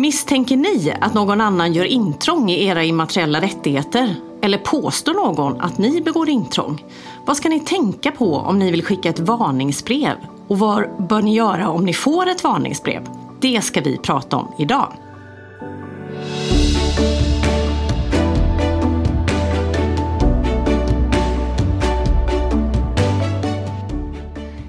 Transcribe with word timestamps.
Misstänker 0.00 0.56
ni 0.56 0.94
att 1.00 1.14
någon 1.14 1.40
annan 1.40 1.72
gör 1.72 1.84
intrång 1.84 2.50
i 2.50 2.64
era 2.64 2.84
immateriella 2.84 3.40
rättigheter? 3.40 4.14
Eller 4.42 4.58
påstår 4.58 5.14
någon 5.14 5.60
att 5.60 5.78
ni 5.78 6.00
begår 6.00 6.28
intrång? 6.28 6.84
Vad 7.24 7.36
ska 7.36 7.48
ni 7.48 7.60
tänka 7.60 8.10
på 8.10 8.34
om 8.34 8.58
ni 8.58 8.70
vill 8.70 8.84
skicka 8.84 9.08
ett 9.08 9.18
varningsbrev? 9.18 10.16
Och 10.48 10.58
vad 10.58 11.06
bör 11.08 11.22
ni 11.22 11.34
göra 11.34 11.68
om 11.68 11.84
ni 11.84 11.92
får 11.92 12.28
ett 12.28 12.44
varningsbrev? 12.44 13.08
Det 13.40 13.60
ska 13.64 13.80
vi 13.80 13.98
prata 13.98 14.36
om 14.36 14.52
idag. 14.58 14.92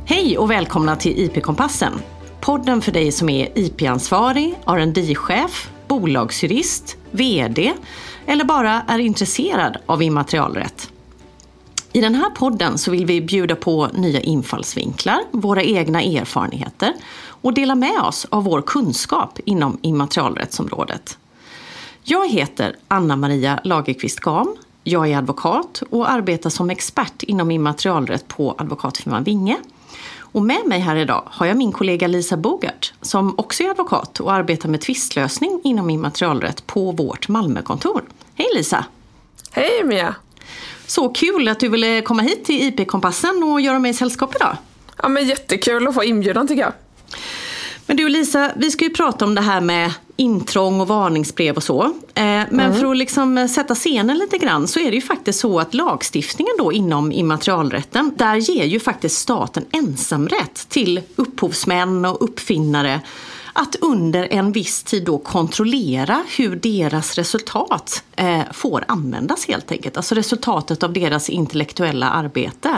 Hej 0.05 0.37
och 0.37 0.51
välkomna 0.51 0.95
till 0.95 1.19
IP-kompassen. 1.19 1.93
Podden 2.41 2.81
för 2.81 2.91
dig 2.91 3.11
som 3.11 3.29
är 3.29 3.59
IP-ansvarig, 3.59 4.55
rd 4.65 5.17
chef 5.17 5.69
bolagsjurist, 5.87 6.97
VD 7.11 7.73
eller 8.25 8.45
bara 8.45 8.81
är 8.87 8.99
intresserad 8.99 9.77
av 9.85 10.03
immaterialrätt. 10.03 10.89
I 11.93 12.01
den 12.01 12.15
här 12.15 12.29
podden 12.29 12.77
så 12.77 12.91
vill 12.91 13.05
vi 13.05 13.21
bjuda 13.21 13.55
på 13.55 13.87
nya 13.93 14.21
infallsvinklar, 14.21 15.19
våra 15.31 15.63
egna 15.63 16.01
erfarenheter 16.01 16.93
och 17.23 17.53
dela 17.53 17.75
med 17.75 18.01
oss 18.01 18.27
av 18.29 18.43
vår 18.43 18.61
kunskap 18.61 19.39
inom 19.45 19.77
immaterialrättsområdet. 19.81 21.17
Jag 22.03 22.29
heter 22.29 22.75
Anna 22.87 23.15
Maria 23.15 23.59
Lagerqvist 23.63 24.19
Gam. 24.19 24.55
Jag 24.83 25.11
är 25.11 25.17
advokat 25.17 25.83
och 25.89 26.11
arbetar 26.11 26.49
som 26.49 26.69
expert 26.69 27.23
inom 27.23 27.51
immaterialrätt 27.51 28.27
på 28.27 28.55
advokatfirman 28.57 29.23
Vinge 29.23 29.57
och 30.31 30.41
med 30.41 30.65
mig 30.65 30.79
här 30.79 30.95
idag 30.95 31.23
har 31.25 31.45
jag 31.45 31.57
min 31.57 31.71
kollega 31.71 32.07
Lisa 32.07 32.37
Bogart 32.37 32.93
som 33.01 33.33
också 33.37 33.63
är 33.63 33.69
advokat 33.69 34.19
och 34.19 34.33
arbetar 34.33 34.69
med 34.69 34.81
tvistlösning 34.81 35.61
inom 35.63 35.89
immaterialrätt 35.89 36.67
på 36.67 36.91
vårt 36.91 37.27
Malmökontor. 37.27 38.03
Hej 38.35 38.47
Lisa! 38.55 38.85
Hej 39.51 39.83
Mia! 39.83 40.15
Så 40.85 41.09
kul 41.09 41.47
att 41.47 41.59
du 41.59 41.69
ville 41.69 42.01
komma 42.01 42.21
hit 42.21 42.45
till 42.45 42.67
IP-kompassen 42.67 43.43
och 43.43 43.61
göra 43.61 43.79
mig 43.79 43.93
sällskap 43.93 44.35
idag. 44.35 44.57
Ja 45.01 45.09
men 45.09 45.27
jättekul 45.27 45.87
att 45.87 45.93
få 45.93 46.03
inbjudan 46.03 46.47
tycker 46.47 46.61
jag. 46.61 46.73
Men 47.85 47.97
du 47.97 48.09
Lisa, 48.09 48.51
vi 48.55 48.71
ska 48.71 48.85
ju 48.85 48.91
prata 48.91 49.25
om 49.25 49.35
det 49.35 49.41
här 49.41 49.61
med 49.61 49.93
intrång 50.21 50.81
och 50.81 50.87
varningsbrev 50.87 51.55
och 51.55 51.63
så. 51.63 51.83
Eh, 51.83 51.91
men 52.13 52.59
mm. 52.59 52.73
för 52.73 52.91
att 52.91 52.97
liksom 52.97 53.47
sätta 53.49 53.75
scenen 53.75 54.17
lite 54.17 54.37
grann 54.37 54.67
så 54.67 54.79
är 54.79 54.89
det 54.89 54.95
ju 54.95 55.01
faktiskt 55.01 55.39
så 55.39 55.59
att 55.59 55.73
lagstiftningen 55.73 56.53
då 56.57 56.71
inom 56.71 57.11
immaterialrätten, 57.11 58.13
där 58.17 58.35
ger 58.35 58.65
ju 58.65 58.79
faktiskt 58.79 59.17
staten 59.17 59.65
ensamrätt 59.71 60.69
till 60.69 61.01
upphovsmän 61.15 62.05
och 62.05 62.23
uppfinnare 62.23 63.01
att 63.53 63.75
under 63.75 64.27
en 64.31 64.51
viss 64.51 64.83
tid 64.83 65.05
då 65.05 65.17
kontrollera 65.17 66.23
hur 66.37 66.55
deras 66.55 67.15
resultat 67.15 68.03
eh, 68.15 68.41
får 68.51 68.85
användas 68.87 69.47
helt 69.47 69.71
enkelt. 69.71 69.97
Alltså 69.97 70.15
resultatet 70.15 70.83
av 70.83 70.93
deras 70.93 71.29
intellektuella 71.29 72.09
arbete. 72.09 72.69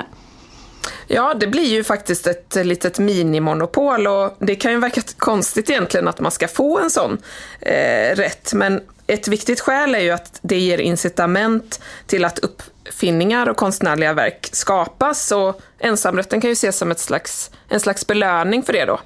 Ja, 1.08 1.34
det 1.34 1.48
blir 1.48 1.68
ju 1.68 1.84
faktiskt 1.84 2.28
ett 2.28 2.56
litet 2.66 3.00
minimonopol 3.00 4.08
och 4.08 4.36
det 4.40 4.56
kan 4.56 4.72
ju 4.72 4.80
verka 4.80 5.02
konstigt 5.18 5.70
egentligen 5.70 6.08
att 6.08 6.20
man 6.20 6.32
ska 6.32 6.48
få 6.48 6.80
en 6.80 6.90
sån 6.90 7.18
eh, 7.60 8.16
rätt, 8.16 8.54
men 8.54 8.82
ett 9.08 9.28
viktigt 9.28 9.60
skäl 9.60 9.96
är 9.96 10.00
ju 10.00 10.12
att 10.12 10.40
det 10.42 10.60
ger 10.60 10.78
incitament 10.78 11.80
till 12.08 12.26
att 12.26 12.40
uppfinningar 12.40 13.50
och 13.50 13.58
konstnärliga 13.58 14.14
verk 14.14 14.50
skapas 14.52 15.32
och 15.32 15.62
ensamrätten 15.80 16.42
kan 16.42 16.50
ju 16.50 16.54
ses 16.54 16.78
som 16.78 16.92
ett 16.92 17.00
slags, 17.00 17.52
en 17.70 17.80
slags 17.80 18.08
belöning 18.08 18.64
för 18.64 18.74
det 18.74 18.86
då. 18.86 19.00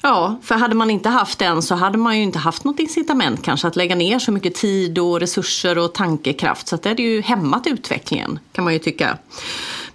Ja, 0.00 0.40
för 0.42 0.54
hade 0.54 0.74
man 0.74 0.90
inte 0.90 1.08
haft 1.08 1.38
den 1.38 1.62
så 1.62 1.74
hade 1.74 1.98
man 1.98 2.16
ju 2.16 2.22
inte 2.22 2.38
haft 2.38 2.64
något 2.64 2.78
incitament 2.78 3.44
kanske 3.44 3.68
att 3.68 3.76
lägga 3.76 3.94
ner 3.94 4.18
så 4.18 4.32
mycket 4.32 4.54
tid 4.54 4.98
och 4.98 5.20
resurser 5.20 5.78
och 5.78 5.94
tankekraft. 5.94 6.68
Så 6.68 6.74
att 6.74 6.82
det 6.82 6.88
hade 6.88 7.02
ju 7.02 7.20
hämmat 7.20 7.66
utvecklingen 7.66 8.38
kan 8.52 8.64
man 8.64 8.72
ju 8.72 8.78
tycka. 8.78 9.18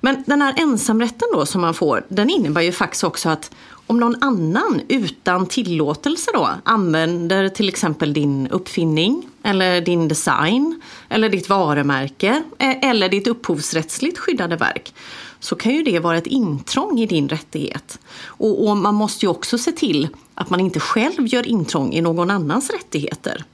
Men 0.01 0.23
den 0.27 0.41
här 0.41 0.53
ensamrätten 0.57 1.27
då 1.33 1.45
som 1.45 1.61
man 1.61 1.73
får, 1.73 2.05
den 2.09 2.29
innebär 2.29 2.61
ju 2.61 2.71
faktiskt 2.71 3.03
också 3.03 3.29
att 3.29 3.51
om 3.87 3.99
någon 3.99 4.23
annan 4.23 4.81
utan 4.87 5.45
tillåtelse 5.45 6.31
då 6.33 6.49
använder 6.63 7.49
till 7.49 7.69
exempel 7.69 8.13
din 8.13 8.47
uppfinning 8.47 9.29
eller 9.43 9.81
din 9.81 10.07
design 10.07 10.81
eller 11.09 11.29
ditt 11.29 11.49
varumärke 11.49 12.43
eh, 12.57 12.89
eller 12.89 13.09
ditt 13.09 13.27
upphovsrättsligt 13.27 14.17
skyddade 14.17 14.55
verk 14.55 14.93
så 15.39 15.55
kan 15.55 15.73
ju 15.73 15.83
det 15.83 15.99
vara 15.99 16.17
ett 16.17 16.27
intrång 16.27 16.99
i 16.99 17.05
din 17.05 17.29
rättighet. 17.29 17.99
Och, 18.25 18.67
och 18.67 18.77
man 18.77 18.95
måste 18.95 19.25
ju 19.25 19.29
också 19.29 19.57
se 19.57 19.71
till 19.71 20.07
att 20.33 20.49
man 20.49 20.59
inte 20.59 20.79
själv 20.79 21.27
gör 21.27 21.47
intrång 21.47 21.93
i 21.93 22.01
någon 22.01 22.31
annans 22.31 22.69
rättigheter. 22.69 23.45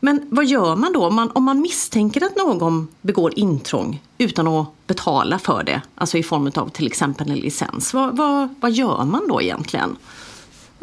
Men 0.00 0.26
vad 0.30 0.44
gör 0.44 0.76
man 0.76 0.92
då 0.92 1.06
om 1.06 1.14
man, 1.14 1.30
om 1.30 1.44
man 1.44 1.60
misstänker 1.60 2.24
att 2.24 2.36
någon 2.36 2.88
begår 3.00 3.38
intrång 3.38 4.02
utan 4.18 4.48
att 4.48 4.66
betala 4.86 5.38
för 5.38 5.62
det, 5.62 5.82
alltså 5.94 6.18
i 6.18 6.22
form 6.22 6.52
av 6.54 6.68
till 6.68 6.86
exempel 6.86 7.30
en 7.30 7.36
licens? 7.36 7.94
Vad, 7.94 8.16
vad, 8.16 8.54
vad 8.60 8.70
gör 8.70 9.04
man 9.04 9.28
då 9.28 9.42
egentligen? 9.42 9.96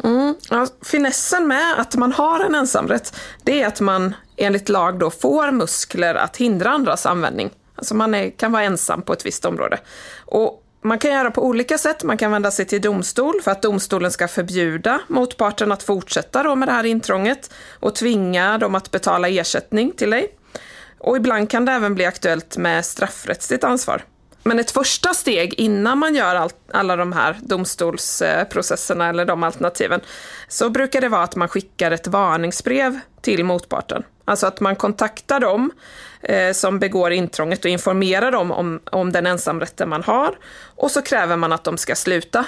Mm. 0.04 0.34
Ja, 0.50 0.66
finessen 0.82 1.48
med 1.48 1.80
att 1.80 1.96
man 1.96 2.12
har 2.12 2.40
en 2.40 2.54
ensamrätt, 2.54 3.16
det 3.42 3.62
är 3.62 3.66
att 3.66 3.80
man 3.80 4.14
enligt 4.36 4.68
lag 4.68 4.98
då 4.98 5.10
får 5.10 5.52
muskler 5.52 6.14
att 6.14 6.36
hindra 6.36 6.70
andras 6.70 7.06
användning. 7.06 7.50
Alltså 7.74 7.94
man 7.94 8.14
är, 8.14 8.30
kan 8.30 8.52
vara 8.52 8.62
ensam 8.62 9.02
på 9.02 9.12
ett 9.12 9.26
visst 9.26 9.44
område. 9.44 9.78
Och 10.26 10.64
man 10.88 10.98
kan 10.98 11.10
göra 11.10 11.30
på 11.30 11.46
olika 11.46 11.78
sätt. 11.78 12.04
Man 12.04 12.16
kan 12.16 12.32
vända 12.32 12.50
sig 12.50 12.64
till 12.64 12.80
domstol 12.80 13.40
för 13.42 13.50
att 13.50 13.62
domstolen 13.62 14.10
ska 14.10 14.28
förbjuda 14.28 15.00
motparten 15.08 15.72
att 15.72 15.82
fortsätta 15.82 16.42
då 16.42 16.54
med 16.54 16.68
det 16.68 16.72
här 16.72 16.86
intrånget 16.86 17.50
och 17.80 17.94
tvinga 17.94 18.58
dem 18.58 18.74
att 18.74 18.90
betala 18.90 19.28
ersättning 19.28 19.92
till 19.92 20.10
dig. 20.10 20.34
Och 20.98 21.16
ibland 21.16 21.50
kan 21.50 21.64
det 21.64 21.72
även 21.72 21.94
bli 21.94 22.04
aktuellt 22.04 22.56
med 22.56 22.84
straffrättsligt 22.84 23.64
ansvar. 23.64 24.04
Men 24.42 24.58
ett 24.58 24.70
första 24.70 25.14
steg 25.14 25.54
innan 25.54 25.98
man 25.98 26.14
gör 26.14 26.34
all, 26.34 26.50
alla 26.72 26.96
de 26.96 27.12
här 27.12 27.36
domstolsprocesserna 27.42 29.08
eller 29.08 29.24
de 29.24 29.42
alternativen, 29.42 30.00
så 30.48 30.70
brukar 30.70 31.00
det 31.00 31.08
vara 31.08 31.22
att 31.22 31.36
man 31.36 31.48
skickar 31.48 31.90
ett 31.90 32.06
varningsbrev 32.06 33.00
till 33.20 33.44
motparten. 33.44 34.02
Alltså 34.28 34.46
att 34.46 34.60
man 34.60 34.76
kontaktar 34.76 35.40
dem 35.40 35.70
eh, 36.22 36.52
som 36.52 36.78
begår 36.78 37.12
intrånget 37.12 37.64
och 37.64 37.70
informerar 37.70 38.32
dem 38.32 38.50
om, 38.50 38.80
om 38.92 39.12
den 39.12 39.26
ensamrätten 39.26 39.88
man 39.88 40.02
har. 40.02 40.38
Och 40.76 40.90
så 40.90 41.02
kräver 41.02 41.36
man 41.36 41.52
att 41.52 41.64
de 41.64 41.76
ska 41.78 41.94
sluta. 41.94 42.46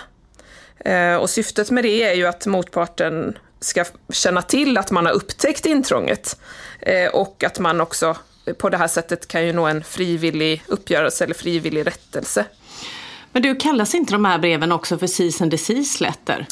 Eh, 0.79 1.15
och 1.15 1.31
syftet 1.31 1.71
med 1.71 1.85
det 1.85 2.03
är 2.03 2.15
ju 2.15 2.27
att 2.27 2.47
motparten 2.47 3.39
ska 3.61 3.85
känna 4.13 4.43
till 4.43 4.79
att 4.79 4.91
man 4.91 5.07
har 5.07 5.13
upptäckt 5.13 5.67
intrånget. 5.67 6.41
Eh, 6.81 7.11
och 7.11 7.45
att 7.45 7.59
man 7.59 7.81
också 7.81 8.17
på 8.59 8.69
det 8.69 8.77
här 8.77 8.89
sättet 8.89 9.29
kan 9.29 9.47
ju 9.47 9.53
nå 9.53 9.67
en 9.67 9.85
frivillig 9.85 10.63
uppgörelse 10.67 11.25
eller 11.25 11.35
frivillig 11.35 11.87
rättelse. 11.87 12.45
Men 13.33 13.43
du, 13.43 13.57
kallas 13.57 13.95
inte 13.95 14.13
de 14.13 14.25
här 14.25 14.39
breven 14.39 14.73
också 14.73 14.99
för 14.99 15.07
cease 15.07 15.45
and 15.45 15.51
desist 15.51 16.01
letter? 16.01 16.47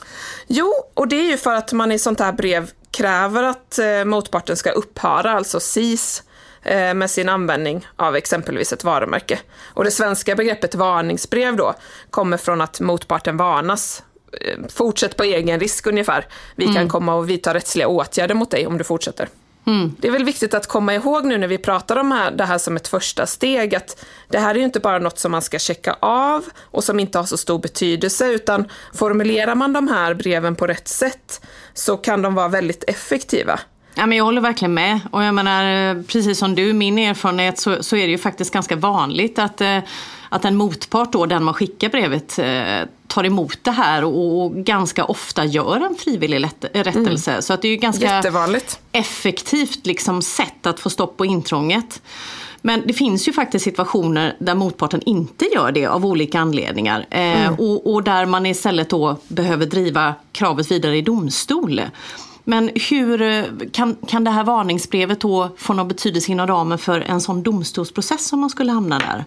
Jo, 0.46 0.72
och 0.94 1.08
det 1.08 1.16
är 1.16 1.30
ju 1.30 1.36
för 1.36 1.54
att 1.54 1.72
man 1.72 1.92
i 1.92 1.98
sånt 1.98 2.20
här 2.20 2.32
brev 2.32 2.70
kräver 2.90 3.42
att 3.42 3.78
eh, 3.78 4.04
motparten 4.04 4.56
ska 4.56 4.70
upphöra, 4.70 5.32
alltså 5.32 5.60
cease, 5.60 6.22
eh, 6.62 6.94
med 6.94 7.10
sin 7.10 7.28
användning 7.28 7.86
av 7.96 8.16
exempelvis 8.16 8.72
ett 8.72 8.84
varumärke. 8.84 9.38
Och 9.74 9.84
det 9.84 9.90
svenska 9.90 10.34
begreppet 10.34 10.74
varningsbrev 10.74 11.56
då 11.56 11.74
kommer 12.10 12.36
från 12.36 12.60
att 12.60 12.80
motparten 12.80 13.36
varnas. 13.36 14.02
Eh, 14.32 14.58
fortsätt 14.68 15.16
på 15.16 15.22
egen 15.24 15.60
risk 15.60 15.86
ungefär. 15.86 16.26
Vi 16.56 16.64
mm. 16.64 16.76
kan 16.76 16.88
komma 16.88 17.14
och 17.14 17.30
vidta 17.30 17.54
rättsliga 17.54 17.88
åtgärder 17.88 18.34
mot 18.34 18.50
dig 18.50 18.66
om 18.66 18.78
du 18.78 18.84
fortsätter. 18.84 19.28
Mm. 19.68 19.94
Det 19.98 20.08
är 20.08 20.12
väl 20.12 20.24
viktigt 20.24 20.54
att 20.54 20.66
komma 20.66 20.94
ihåg 20.94 21.24
nu 21.24 21.38
när 21.38 21.48
vi 21.48 21.58
pratar 21.58 21.96
om 21.96 22.12
här, 22.12 22.30
det 22.30 22.44
här 22.44 22.58
som 22.58 22.76
ett 22.76 22.88
första 22.88 23.26
steg, 23.26 23.74
att 23.74 24.04
det 24.28 24.38
här 24.38 24.54
är 24.54 24.58
ju 24.58 24.64
inte 24.64 24.80
bara 24.80 24.98
något 24.98 25.18
som 25.18 25.32
man 25.32 25.42
ska 25.42 25.58
checka 25.58 25.96
av 26.00 26.44
och 26.60 26.84
som 26.84 27.00
inte 27.00 27.18
har 27.18 27.24
så 27.24 27.36
stor 27.36 27.58
betydelse, 27.58 28.26
utan 28.26 28.68
formulerar 28.94 29.54
man 29.54 29.72
de 29.72 29.88
här 29.88 30.14
breven 30.14 30.56
på 30.56 30.66
rätt 30.66 30.88
sätt 30.88 31.40
så 31.74 31.96
kan 31.96 32.22
de 32.22 32.34
vara 32.34 32.48
väldigt 32.48 32.84
effektiva. 32.86 33.60
Ja, 33.94 34.06
men 34.06 34.18
jag 34.18 34.24
håller 34.24 34.40
verkligen 34.40 34.74
med. 34.74 35.00
Och 35.10 35.24
jag 35.24 35.34
menar, 35.34 36.02
precis 36.02 36.38
som 36.38 36.54
du, 36.54 36.72
min 36.72 36.98
erfarenhet, 36.98 37.58
så, 37.58 37.82
så 37.82 37.96
är 37.96 38.06
det 38.06 38.12
ju 38.12 38.18
faktiskt 38.18 38.52
ganska 38.52 38.76
vanligt 38.76 39.38
att, 39.38 39.60
eh, 39.60 39.78
att 40.28 40.44
en 40.44 40.56
motpart, 40.56 41.12
då, 41.12 41.26
den 41.26 41.44
man 41.44 41.54
skickar 41.54 41.88
brevet, 41.88 42.38
eh, 42.38 42.88
tar 43.06 43.24
emot 43.24 43.58
det 43.62 43.70
här 43.70 44.04
och, 44.04 44.42
och 44.42 44.54
ganska 44.54 45.04
ofta 45.04 45.44
gör 45.44 45.76
en 45.76 45.94
frivillig 45.94 46.40
lätt, 46.40 46.64
rättelse. 46.72 47.30
Mm. 47.30 47.42
Så 47.42 47.52
att 47.52 47.62
det 47.62 47.68
är 47.68 47.72
ju 47.72 47.76
ganska 47.76 48.22
effektivt 48.92 49.86
liksom, 49.86 50.22
sätt 50.22 50.66
att 50.66 50.80
få 50.80 50.90
stopp 50.90 51.16
på 51.16 51.26
intrånget. 51.26 52.02
Men 52.62 52.82
det 52.86 52.92
finns 52.92 53.28
ju 53.28 53.32
faktiskt 53.32 53.64
situationer 53.64 54.36
där 54.38 54.54
motparten 54.54 55.02
inte 55.02 55.44
gör 55.54 55.72
det 55.72 55.86
av 55.86 56.06
olika 56.06 56.40
anledningar. 56.40 57.06
Eh, 57.10 57.46
mm. 57.46 57.54
och, 57.54 57.94
och, 57.94 58.02
där 58.02 58.26
man 58.26 58.46
istället 58.46 58.90
då 58.90 59.16
behöver 59.28 59.66
driva 59.66 60.14
kravet 60.32 60.70
vidare 60.70 60.96
i 60.96 61.02
domstol. 61.02 61.80
Men 62.44 62.70
hur 62.90 63.22
eh, 63.22 63.44
kan, 63.72 63.96
kan 64.06 64.24
det 64.24 64.30
här 64.30 64.44
varningsbrevet 64.44 65.20
då 65.20 65.48
få 65.56 65.72
någon 65.72 65.88
betydelse 65.88 66.32
inom 66.32 66.46
ramen 66.46 66.78
för 66.78 67.00
en 67.00 67.20
sån 67.20 67.42
domstolsprocess 67.42 68.32
om 68.32 68.40
man 68.40 68.50
skulle 68.50 68.72
hamna 68.72 68.98
där? 68.98 69.24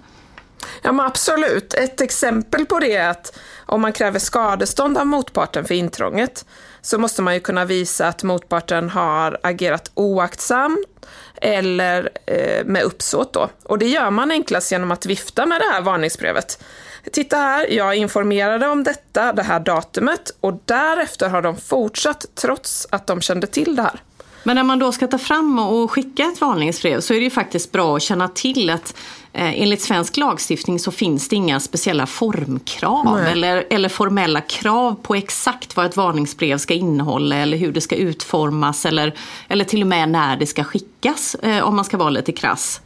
Ja, 0.82 0.92
men 0.92 1.06
absolut. 1.06 1.74
Ett 1.74 2.02
exempel 2.02 2.66
på 2.66 2.80
det 2.80 2.96
är 2.96 3.10
att 3.10 3.40
om 3.66 3.82
man 3.82 3.94
kräver 3.94 4.20
skadestånd 4.20 4.98
av 4.98 5.08
motparten 5.08 5.66
för 5.66 5.74
intrånget 5.74 6.46
så 6.82 6.98
måste 6.98 7.22
man 7.22 7.34
ju 7.34 7.40
kunna 7.40 7.66
visa 7.66 8.08
att 8.08 8.24
motparten 8.24 8.90
har 8.90 9.40
agerat 9.44 9.92
oaktsamt 9.94 10.88
eller 11.36 12.10
eh, 12.26 12.66
med 12.66 12.84
uppsåt 12.84 13.34
då. 13.34 13.50
Och 13.64 13.78
det 13.78 13.88
gör 13.88 14.12
man 14.12 14.32
enklast 14.32 14.72
genom 14.72 14.92
att 14.92 15.06
vifta 15.06 15.46
med 15.46 15.62
det 15.62 15.66
här 15.72 15.82
varningsbrevet. 15.82 16.64
Titta 17.12 17.38
här, 17.38 17.68
jag 17.68 17.96
informerade 17.96 18.68
om 18.68 18.84
detta, 18.84 19.34
det 19.34 19.44
här 19.44 19.60
datumet 19.60 20.32
och 20.40 20.62
därefter 20.66 21.30
har 21.30 21.42
de 21.42 21.58
fortsatt 21.58 22.26
trots 22.36 22.88
att 22.90 23.08
de 23.08 23.22
kände 23.22 23.48
till 23.48 23.76
det 23.76 23.82
här. 23.82 24.02
Men 24.44 24.56
när 24.56 24.64
man 24.64 24.80
då 24.80 24.92
ska 24.92 25.08
ta 25.08 25.18
fram 25.18 25.60
och 25.60 25.92
skicka 25.92 26.24
ett 26.24 26.42
varningsbrev 26.42 27.00
så 27.00 27.14
är 27.14 27.18
det 27.18 27.24
ju 27.24 27.30
faktiskt 27.30 27.72
bra 27.72 27.96
att 27.96 28.02
känna 28.02 28.28
till 28.28 28.70
att 28.70 28.96
eh, 29.34 29.62
enligt 29.62 29.82
svensk 29.82 30.18
lagstiftning 30.18 30.80
så 30.80 30.92
finns 30.92 31.30
det 31.30 31.36
inga 31.36 31.60
speciella 31.60 32.08
formkrav 32.08 33.20
eller, 33.20 33.68
eller 33.70 33.90
formella 33.90 34.42
krav 34.42 34.96
på 35.02 35.16
exakt 35.16 35.76
vad 35.76 35.86
ett 35.86 35.98
varningsbrev 35.98 36.58
ska 36.58 36.74
innehålla 36.74 37.36
eller 37.36 37.58
hur 37.58 37.72
det 37.72 37.82
ska 37.82 37.96
utformas 37.96 38.86
eller, 38.86 39.16
eller 39.48 39.66
till 39.66 39.82
och 39.82 39.88
med 39.88 40.10
när 40.10 40.38
det 40.38 40.48
ska 40.48 40.64
skickas 40.64 41.36
eh, 41.36 41.64
om 41.64 41.76
man 41.76 41.86
ska 41.86 41.98
vara 41.98 42.10
lite 42.10 42.32
krass. 42.32 42.82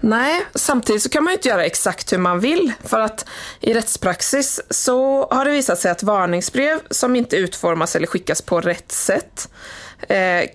Nej, 0.00 0.46
samtidigt 0.54 1.02
så 1.02 1.08
kan 1.08 1.24
man 1.24 1.30
ju 1.30 1.36
inte 1.36 1.48
göra 1.48 1.64
exakt 1.64 2.12
hur 2.12 2.18
man 2.18 2.40
vill. 2.40 2.72
För 2.84 3.00
att 3.00 3.26
i 3.60 3.74
rättspraxis 3.74 4.60
så 4.70 5.28
har 5.30 5.44
det 5.44 5.50
visat 5.50 5.78
sig 5.78 5.90
att 5.90 6.02
varningsbrev 6.02 6.80
som 6.90 7.16
inte 7.16 7.36
utformas 7.36 7.96
eller 7.96 8.06
skickas 8.06 8.42
på 8.42 8.60
rätt 8.60 8.92
sätt 8.92 9.48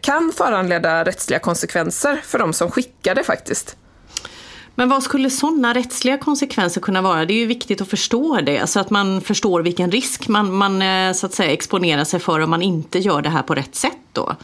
kan 0.01 0.31
föranleda 0.37 1.03
rättsliga 1.03 1.39
konsekvenser 1.39 2.21
för 2.23 2.39
de 2.39 2.53
som 2.53 2.71
skickar 2.71 3.15
det 3.15 3.23
faktiskt. 3.23 3.75
Men 4.79 4.89
vad 4.89 5.03
skulle 5.03 5.29
sådana 5.29 5.73
rättsliga 5.73 6.17
konsekvenser 6.17 6.81
kunna 6.81 7.01
vara? 7.01 7.25
Det 7.25 7.33
är 7.33 7.39
ju 7.39 7.45
viktigt 7.45 7.81
att 7.81 7.89
förstå 7.89 8.39
det, 8.41 8.69
så 8.69 8.79
att 8.79 8.89
man 8.89 9.21
förstår 9.21 9.61
vilken 9.61 9.91
risk 9.91 10.27
man, 10.27 10.53
man 10.53 10.81
eh, 10.81 11.13
så 11.13 11.25
att 11.25 11.33
säga, 11.33 11.51
exponerar 11.51 12.03
sig 12.03 12.19
för 12.19 12.39
om 12.39 12.49
man 12.49 12.61
inte 12.61 12.99
gör 12.99 13.21
det 13.21 13.29
här 13.29 13.41
på 13.41 13.55
rätt 13.55 13.75
sätt 13.75 13.97
då. 14.13 14.35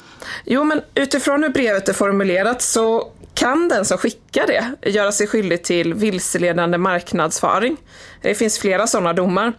Jo, 0.45 0.63
men 0.63 0.81
utifrån 0.95 1.43
hur 1.43 1.49
brevet 1.49 1.89
är 1.89 1.93
formulerat 1.93 2.61
så 2.61 3.11
kan 3.33 3.69
den 3.69 3.85
som 3.85 3.97
skickar 3.97 4.47
det 4.47 4.89
göra 4.89 5.11
sig 5.11 5.27
skyldig 5.27 5.63
till 5.63 5.93
vilseledande 5.93 6.77
marknadsföring. 6.77 7.77
Det 8.21 8.35
finns 8.35 8.59
flera 8.59 8.87
sådana 8.87 9.13
domar. 9.13 9.53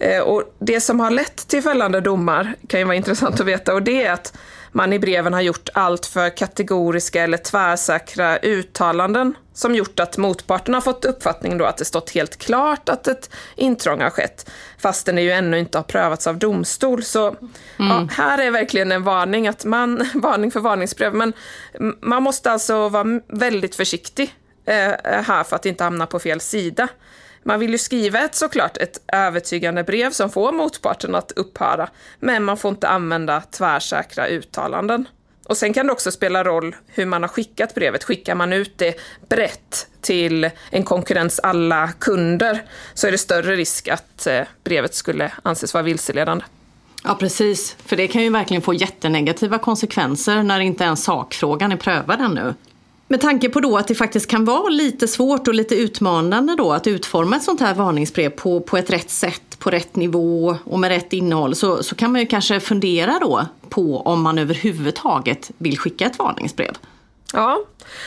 Eh, 0.00 0.20
och 0.20 0.54
det 0.58 0.80
som 0.80 1.00
har 1.00 1.10
lett 1.10 1.48
till 1.48 1.62
fällande 1.62 2.00
domar 2.00 2.54
kan 2.68 2.80
ju 2.80 2.86
vara 2.86 2.96
intressant 2.96 3.40
att 3.40 3.46
veta 3.46 3.74
och 3.74 3.82
det 3.82 4.04
är 4.04 4.12
att 4.12 4.32
man 4.72 4.92
i 4.92 4.98
breven 4.98 5.32
har 5.32 5.40
gjort 5.40 5.68
allt 5.74 6.06
för 6.06 6.36
kategoriska 6.36 7.22
eller 7.22 7.38
tvärsäkra 7.38 8.38
uttalanden 8.38 9.34
som 9.52 9.74
gjort 9.74 10.00
att 10.00 10.16
motparten 10.16 10.74
har 10.74 10.80
fått 10.80 11.04
uppfattningen 11.04 11.58
då 11.58 11.64
att 11.64 11.76
det 11.76 11.84
stått 11.84 12.10
helt 12.10 12.36
klart 12.36 12.88
att 12.88 13.08
ett 13.08 13.30
intrång 13.56 14.00
har 14.00 14.10
skett, 14.10 14.50
fast 14.78 15.06
den 15.06 15.18
ju 15.18 15.30
ännu 15.30 15.58
inte 15.58 15.78
har 15.78 15.82
prövats 15.82 16.26
av 16.26 16.38
domstol. 16.38 17.02
Så 17.02 17.26
mm. 17.28 17.46
ja, 17.78 18.08
här 18.10 18.38
är 18.38 18.50
verkligen 18.50 18.92
en 18.92 19.04
varning, 19.04 19.48
att 19.48 19.64
man, 19.64 20.10
varning 20.14 20.50
för 20.50 20.60
varningsbrev, 20.60 21.14
men 21.14 21.32
man 22.00 22.22
måste 22.22 22.50
alltså 22.50 22.88
vara 22.88 23.20
väldigt 23.28 23.74
försiktig 23.74 24.34
eh, 24.64 24.92
här 25.02 25.44
för 25.44 25.56
att 25.56 25.66
inte 25.66 25.84
hamna 25.84 26.06
på 26.06 26.18
fel 26.18 26.40
sida. 26.40 26.88
Man 27.42 27.60
vill 27.60 27.70
ju 27.70 27.78
skriva 27.78 28.18
ett 28.18 28.34
såklart 28.34 28.76
ett 28.76 29.00
övertygande 29.12 29.84
brev 29.84 30.10
som 30.10 30.30
får 30.30 30.52
motparten 30.52 31.14
att 31.14 31.32
upphöra, 31.32 31.88
men 32.20 32.44
man 32.44 32.56
får 32.56 32.68
inte 32.68 32.88
använda 32.88 33.40
tvärsäkra 33.40 34.26
uttalanden. 34.26 35.08
Och 35.46 35.56
sen 35.56 35.72
kan 35.72 35.86
det 35.86 35.92
också 35.92 36.10
spela 36.10 36.44
roll 36.44 36.76
hur 36.86 37.06
man 37.06 37.22
har 37.22 37.28
skickat 37.28 37.74
brevet. 37.74 38.04
Skickar 38.04 38.34
man 38.34 38.52
ut 38.52 38.78
det 38.78 39.00
brett 39.28 39.86
till 40.00 40.50
en 40.70 40.84
konkurrens 40.84 41.40
alla 41.40 41.88
kunder 41.88 42.62
så 42.94 43.06
är 43.06 43.10
det 43.10 43.18
större 43.18 43.56
risk 43.56 43.88
att 43.88 44.26
eh, 44.26 44.42
brevet 44.64 44.94
skulle 44.94 45.32
anses 45.42 45.74
vara 45.74 45.84
vilseledande. 45.84 46.44
Ja 47.04 47.14
precis, 47.14 47.76
för 47.86 47.96
det 47.96 48.08
kan 48.08 48.22
ju 48.22 48.30
verkligen 48.30 48.62
få 48.62 48.74
jättenegativa 48.74 49.58
konsekvenser 49.58 50.42
när 50.42 50.60
inte 50.60 50.84
ens 50.84 51.04
sakfrågan 51.04 51.72
är 51.72 51.76
prövad 51.76 52.20
ännu. 52.20 52.54
Med 53.10 53.20
tanke 53.20 53.48
på 53.48 53.60
då 53.60 53.76
att 53.76 53.88
det 53.88 53.94
faktiskt 53.94 54.26
kan 54.26 54.44
vara 54.44 54.68
lite 54.68 55.08
svårt 55.08 55.48
och 55.48 55.54
lite 55.54 55.74
utmanande 55.74 56.56
då 56.56 56.72
att 56.72 56.86
utforma 56.86 57.36
ett 57.36 57.42
sånt 57.42 57.60
här 57.60 57.74
varningsbrev 57.74 58.30
på, 58.30 58.60
på 58.60 58.76
ett 58.76 58.90
rätt 58.90 59.10
sätt, 59.10 59.58
på 59.58 59.70
rätt 59.70 59.96
nivå 59.96 60.56
och 60.64 60.78
med 60.78 60.88
rätt 60.88 61.12
innehåll 61.12 61.54
så, 61.54 61.82
så 61.82 61.94
kan 61.94 62.12
man 62.12 62.20
ju 62.20 62.26
kanske 62.26 62.60
fundera 62.60 63.18
då 63.18 63.46
på 63.68 64.00
om 64.00 64.22
man 64.22 64.38
överhuvudtaget 64.38 65.50
vill 65.58 65.78
skicka 65.78 66.06
ett 66.06 66.18
varningsbrev. 66.18 66.74
Ja, 67.32 67.58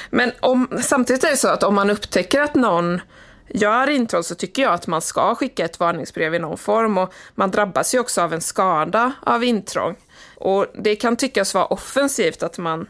men 0.09 0.31
om, 0.39 0.67
samtidigt 0.81 1.23
är 1.23 1.29
det 1.29 1.37
så 1.37 1.47
att 1.47 1.63
om 1.63 1.75
man 1.75 1.89
upptäcker 1.89 2.41
att 2.41 2.55
någon 2.55 3.01
gör 3.49 3.89
intrång 3.89 4.23
så 4.23 4.35
tycker 4.35 4.61
jag 4.61 4.73
att 4.73 4.87
man 4.87 5.01
ska 5.01 5.35
skicka 5.35 5.65
ett 5.65 5.79
varningsbrev 5.79 6.35
i 6.35 6.39
någon 6.39 6.57
form 6.57 6.97
och 6.97 7.13
man 7.35 7.51
drabbas 7.51 7.95
ju 7.95 7.99
också 7.99 8.21
av 8.21 8.33
en 8.33 8.41
skada 8.41 9.11
av 9.21 9.43
intrång. 9.43 9.95
Och 10.35 10.65
det 10.83 10.95
kan 10.95 11.15
tyckas 11.15 11.53
vara 11.53 11.65
offensivt 11.65 12.43
att 12.43 12.57
man 12.57 12.87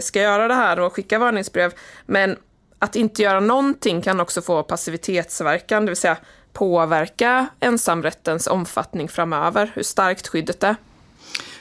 ska 0.00 0.20
göra 0.20 0.48
det 0.48 0.54
här 0.54 0.80
och 0.80 0.92
skicka 0.92 1.18
varningsbrev. 1.18 1.72
Men 2.06 2.36
att 2.78 2.96
inte 2.96 3.22
göra 3.22 3.40
någonting 3.40 4.02
kan 4.02 4.20
också 4.20 4.42
få 4.42 4.62
passivitetsverkan, 4.62 5.86
det 5.86 5.90
vill 5.90 5.96
säga 5.96 6.16
påverka 6.52 7.46
ensamrättens 7.60 8.46
omfattning 8.46 9.08
framöver, 9.08 9.70
hur 9.74 9.82
starkt 9.82 10.28
skyddet 10.28 10.62
är. 10.62 10.76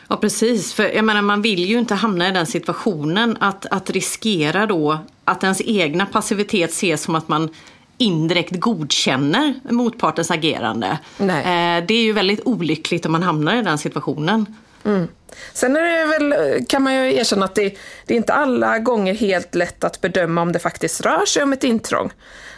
Ja 0.07 0.17
precis, 0.17 0.73
för 0.73 0.83
jag 0.83 1.05
menar 1.05 1.21
man 1.21 1.41
vill 1.41 1.65
ju 1.65 1.79
inte 1.79 1.95
hamna 1.95 2.27
i 2.27 2.31
den 2.31 2.45
situationen 2.45 3.37
att, 3.39 3.65
att 3.65 3.89
riskera 3.89 4.65
då 4.65 4.99
att 5.25 5.43
ens 5.43 5.61
egna 5.61 6.05
passivitet 6.05 6.69
ses 6.69 7.03
som 7.03 7.15
att 7.15 7.27
man 7.27 7.49
indirekt 7.97 8.59
godkänner 8.59 9.53
motpartens 9.69 10.31
agerande. 10.31 10.99
Nej. 11.17 11.37
Eh, 11.37 11.85
det 11.85 11.93
är 11.93 12.03
ju 12.03 12.13
väldigt 12.13 12.41
olyckligt 12.45 13.05
om 13.05 13.11
man 13.11 13.23
hamnar 13.23 13.55
i 13.55 13.61
den 13.61 13.77
situationen. 13.77 14.55
Mm. 14.85 15.07
Sen 15.53 15.75
är 15.75 15.81
det 15.81 16.05
väl, 16.05 16.65
kan 16.65 16.81
man 16.81 16.95
ju 16.95 17.15
erkänna 17.15 17.45
att 17.45 17.55
det, 17.55 17.77
det 18.05 18.13
är 18.13 18.17
inte 18.17 18.33
alla 18.33 18.79
gånger 18.79 19.13
helt 19.13 19.55
lätt 19.55 19.83
att 19.83 20.01
bedöma 20.01 20.41
om 20.41 20.51
det 20.51 20.59
faktiskt 20.59 21.01
rör 21.01 21.25
sig 21.25 21.43
om 21.43 21.53
ett 21.53 21.63
intrång. 21.63 22.11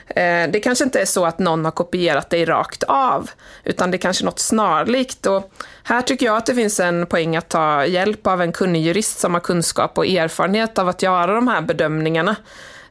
Eh, 0.08 0.50
det 0.50 0.60
kanske 0.64 0.84
inte 0.84 1.02
är 1.02 1.06
så 1.06 1.25
att 1.25 1.40
någon 1.40 1.66
har 1.66 1.72
kopierat 1.72 2.30
dig 2.30 2.46
rakt 2.46 2.84
av, 2.84 3.30
utan 3.64 3.92
det 3.92 3.98
är 3.98 4.00
kanske 4.00 4.24
är 4.24 4.25
något 4.25 4.40
snarlikt. 4.40 5.25
Och 5.25 5.52
här 5.84 6.02
tycker 6.02 6.25
jag 6.25 6.38
att 6.38 6.46
det 6.46 6.56
finns 6.56 6.80
en 6.80 7.06
poäng 7.06 7.36
att 7.36 7.50
ta 7.50 7.86
hjälp 7.86 8.28
av 8.28 8.42
en 8.42 8.52
kunnig 8.52 8.81
jurist 8.81 9.20
som 9.20 9.34
har 9.34 9.42
kunskap 9.42 9.98
och 9.98 10.08
erfarenhet 10.08 10.78
av 10.78 10.90
att 10.90 11.02
göra 11.02 11.36
de 11.36 11.48
här 11.48 11.62
bedömningarna. 11.62 12.36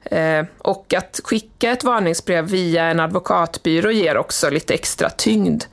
Eh, 0.05 0.45
och 0.59 0.95
att 0.95 1.21
skicka 1.25 1.71
ett 1.71 1.85
varningsbrev 1.85 2.45
via 2.45 2.85
en 2.85 3.01
advokatbyrå 3.01 3.91
ger 3.91 4.17
också 4.17 4.51
lite 4.51 4.75
extra 4.75 5.11
tyngd. 5.11 5.65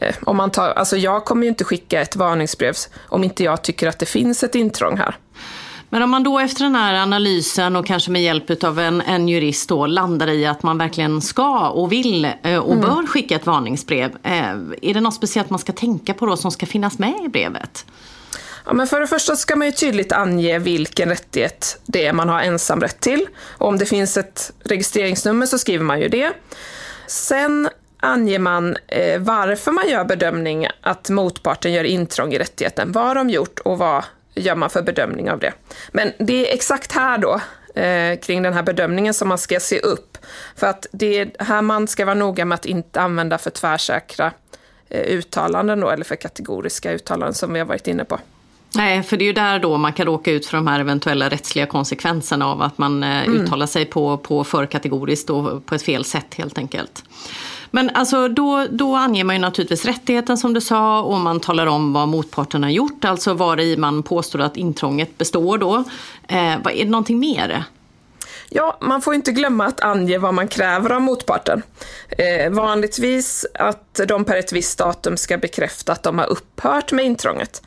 Eh, 0.00 0.14
om 0.24 0.36
man 0.36 0.50
tar, 0.50 0.68
alltså 0.68 0.96
jag 0.96 1.24
kommer 1.24 1.42
ju 1.42 1.48
inte 1.48 1.64
skicka 1.64 2.00
ett 2.00 2.16
varningsbrev 2.16 2.74
om 3.08 3.24
inte 3.24 3.44
jag 3.44 3.62
tycker 3.62 3.88
att 3.88 3.98
det 3.98 4.06
finns 4.06 4.42
ett 4.42 4.54
intrång 4.54 4.96
här. 4.96 5.16
Men 5.88 6.02
om 6.02 6.10
man 6.10 6.22
då 6.22 6.38
efter 6.38 6.64
den 6.64 6.74
här 6.74 6.94
analysen 6.94 7.76
och 7.76 7.86
kanske 7.86 8.10
med 8.10 8.22
hjälp 8.22 8.64
av 8.64 8.78
en, 8.78 9.00
en 9.00 9.28
jurist 9.28 9.68
då 9.68 9.86
landar 9.86 10.28
i 10.28 10.46
att 10.46 10.62
man 10.62 10.78
verkligen 10.78 11.20
ska 11.20 11.68
och 11.68 11.92
vill 11.92 12.24
eh, 12.24 12.58
och 12.58 12.72
mm. 12.72 12.80
bör 12.80 13.06
skicka 13.06 13.36
ett 13.36 13.46
varningsbrev. 13.46 14.16
Är 14.22 14.94
det 14.94 15.00
något 15.00 15.14
speciellt 15.14 15.50
man 15.50 15.58
ska 15.58 15.72
tänka 15.72 16.14
på 16.14 16.26
då 16.26 16.36
som 16.36 16.50
ska 16.50 16.66
finnas 16.66 16.98
med 16.98 17.14
i 17.24 17.28
brevet? 17.28 17.86
Ja, 18.66 18.72
men 18.72 18.86
för 18.86 19.00
det 19.00 19.06
första 19.06 19.36
ska 19.36 19.56
man 19.56 19.66
ju 19.66 19.72
tydligt 19.72 20.12
ange 20.12 20.58
vilken 20.58 21.08
rättighet 21.08 21.78
det 21.84 22.06
är 22.06 22.12
man 22.12 22.28
har 22.28 22.40
ensamrätt 22.40 23.00
till. 23.00 23.26
Och 23.48 23.68
om 23.68 23.78
det 23.78 23.86
finns 23.86 24.16
ett 24.16 24.52
registreringsnummer 24.64 25.46
så 25.46 25.58
skriver 25.58 25.84
man 25.84 26.00
ju 26.00 26.08
det. 26.08 26.32
Sen 27.06 27.68
anger 28.00 28.38
man 28.38 28.76
eh, 28.86 29.20
varför 29.20 29.72
man 29.72 29.88
gör 29.88 30.04
bedömning 30.04 30.68
att 30.80 31.10
motparten 31.10 31.72
gör 31.72 31.84
intrång 31.84 32.32
i 32.32 32.38
rättigheten. 32.38 32.92
Vad 32.92 33.04
har 33.04 33.14
de 33.14 33.30
gjort 33.30 33.58
och 33.58 33.78
vad 33.78 34.04
gör 34.34 34.54
man 34.54 34.70
för 34.70 34.82
bedömning 34.82 35.30
av 35.30 35.38
det? 35.38 35.52
Men 35.92 36.12
det 36.18 36.50
är 36.50 36.54
exakt 36.54 36.92
här 36.92 37.18
då, 37.18 37.40
eh, 37.80 38.18
kring 38.18 38.42
den 38.42 38.52
här 38.52 38.62
bedömningen, 38.62 39.14
som 39.14 39.28
man 39.28 39.38
ska 39.38 39.60
se 39.60 39.78
upp. 39.78 40.18
För 40.56 40.66
att 40.66 40.86
det 40.92 41.18
är 41.18 41.30
här 41.38 41.62
man 41.62 41.88
ska 41.88 42.04
vara 42.04 42.14
noga 42.14 42.44
med 42.44 42.54
att 42.56 42.66
inte 42.66 43.00
använda 43.00 43.38
för 43.38 43.50
tvärsäkra 43.50 44.32
eh, 44.88 45.00
uttalanden 45.00 45.80
då, 45.80 45.90
eller 45.90 46.04
för 46.04 46.16
kategoriska 46.16 46.92
uttalanden 46.92 47.34
som 47.34 47.52
vi 47.52 47.58
har 47.58 47.66
varit 47.66 47.88
inne 47.88 48.04
på. 48.04 48.18
Nej, 48.74 49.02
för 49.02 49.16
det 49.16 49.24
är 49.24 49.26
ju 49.26 49.32
där 49.32 49.58
då 49.58 49.76
man 49.76 49.92
kan 49.92 50.06
råka 50.06 50.30
ut 50.30 50.46
för 50.46 50.56
de 50.56 50.66
här 50.66 50.80
eventuella 50.80 51.28
rättsliga 51.28 51.66
konsekvenserna 51.66 52.46
av 52.46 52.62
att 52.62 52.78
man 52.78 53.02
eh, 53.02 53.24
mm. 53.24 53.40
uttalar 53.40 53.66
sig 53.66 53.84
på, 53.84 54.16
på 54.16 54.44
för 54.44 54.66
kategoriskt 54.66 55.30
och 55.30 55.66
på 55.66 55.74
ett 55.74 55.82
fel 55.82 56.04
sätt 56.04 56.34
helt 56.34 56.58
enkelt. 56.58 57.04
Men 57.70 57.90
alltså 57.90 58.28
då, 58.28 58.66
då 58.70 58.96
anger 58.96 59.24
man 59.24 59.36
ju 59.36 59.40
naturligtvis 59.40 59.84
rättigheten 59.84 60.38
som 60.38 60.54
du 60.54 60.60
sa 60.60 61.02
och 61.02 61.20
man 61.20 61.40
talar 61.40 61.66
om 61.66 61.92
vad 61.92 62.08
motparten 62.08 62.62
har 62.62 62.70
gjort, 62.70 63.04
alltså 63.04 63.34
var 63.34 63.60
i 63.60 63.76
man 63.76 64.02
påstår 64.02 64.40
att 64.40 64.56
intrånget 64.56 65.18
består 65.18 65.58
då. 65.58 65.84
Eh, 66.28 66.52
är 66.52 66.84
det 66.84 66.84
någonting 66.84 67.18
mer? 67.18 67.64
Ja, 68.48 68.78
man 68.80 69.02
får 69.02 69.14
inte 69.14 69.32
glömma 69.32 69.66
att 69.66 69.80
ange 69.80 70.18
vad 70.18 70.34
man 70.34 70.48
kräver 70.48 70.90
av 70.90 71.02
motparten. 71.02 71.62
Eh, 72.08 72.50
vanligtvis 72.50 73.46
att 73.54 74.00
de 74.08 74.24
per 74.24 74.36
ett 74.36 74.52
visst 74.52 74.78
datum 74.78 75.16
ska 75.16 75.38
bekräfta 75.38 75.92
att 75.92 76.02
de 76.02 76.18
har 76.18 76.26
upphört 76.26 76.92
med 76.92 77.04
intrånget. 77.04 77.62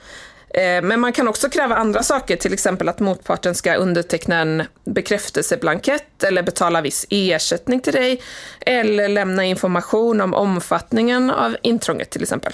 Eh, 0.54 0.82
men 0.82 1.00
man 1.00 1.14
kan 1.14 1.28
också 1.28 1.50
kräva 1.50 1.76
andra 1.76 2.04
saker, 2.04 2.36
till 2.36 2.54
exempel 2.54 2.90
att 2.90 3.00
motparten 3.00 3.56
ska 3.56 3.76
underteckna 3.76 4.36
en 4.36 4.64
bekräftelseblankett 4.86 6.24
eller 6.24 6.44
betala 6.44 6.82
viss 6.82 7.06
ersättning 7.10 7.80
till 7.80 7.94
dig 7.94 8.22
eller 8.60 9.10
lämna 9.10 9.46
information 9.46 10.22
om 10.22 10.34
omfattningen 10.34 11.32
av 11.32 11.58
intrånget 11.64 12.10
till 12.10 12.22
exempel. 12.22 12.54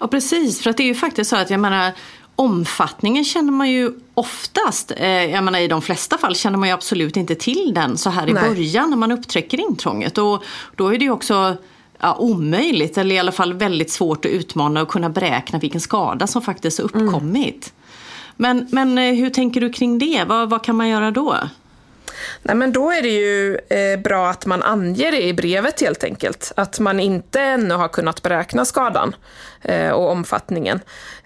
Ja 0.00 0.08
precis, 0.08 0.62
för 0.62 0.70
att 0.70 0.76
det 0.76 0.82
är 0.82 0.88
ju 0.88 0.94
faktiskt 0.94 1.30
så 1.30 1.36
att 1.36 1.50
jag 1.50 1.60
menar 1.60 1.92
Omfattningen 2.36 3.24
känner 3.24 3.52
man 3.52 3.70
ju 3.70 3.92
oftast, 4.14 4.92
eh, 4.96 5.08
jag 5.08 5.44
menar 5.44 5.58
i 5.58 5.68
de 5.68 5.82
flesta 5.82 6.18
fall 6.18 6.36
känner 6.36 6.58
man 6.58 6.68
ju 6.68 6.74
absolut 6.74 7.16
inte 7.16 7.34
till 7.34 7.72
den 7.74 7.98
så 7.98 8.10
här 8.10 8.28
i 8.28 8.32
Nej. 8.32 8.48
början 8.48 8.90
när 8.90 8.96
man 8.96 9.12
upptäcker 9.12 9.60
intrånget. 9.60 10.18
Och 10.18 10.44
då 10.76 10.94
är 10.94 10.98
det 10.98 11.04
ju 11.04 11.10
också 11.10 11.56
ja, 12.04 12.16
omöjligt, 12.18 12.98
eller 12.98 13.14
i 13.14 13.18
alla 13.18 13.32
fall 13.32 13.54
väldigt 13.54 13.90
svårt 13.90 14.24
att 14.24 14.30
utmana 14.30 14.82
och 14.82 14.88
kunna 14.88 15.10
beräkna 15.10 15.58
vilken 15.58 15.80
skada 15.80 16.26
som 16.26 16.42
faktiskt 16.42 16.78
har 16.78 16.84
uppkommit. 16.84 17.72
Mm. 17.72 17.74
Men, 18.36 18.68
men 18.70 18.98
eh, 18.98 19.14
hur 19.14 19.30
tänker 19.30 19.60
du 19.60 19.72
kring 19.72 19.98
det? 19.98 20.24
Vad, 20.26 20.50
vad 20.50 20.64
kan 20.64 20.76
man 20.76 20.88
göra 20.88 21.10
då? 21.10 21.36
Nej, 22.42 22.56
men 22.56 22.72
då 22.72 22.90
är 22.90 23.02
det 23.02 23.08
ju 23.08 23.58
eh, 23.68 24.00
bra 24.00 24.30
att 24.30 24.46
man 24.46 24.62
anger 24.62 25.12
det 25.12 25.22
i 25.22 25.34
brevet 25.34 25.80
helt 25.80 26.04
enkelt. 26.04 26.52
Att 26.56 26.80
man 26.80 27.00
inte 27.00 27.40
ännu 27.40 27.74
har 27.74 27.88
kunnat 27.88 28.22
beräkna 28.22 28.64
skadan 28.64 29.16
eh, 29.62 29.90
och 29.90 30.10
omfattningen. 30.10 30.80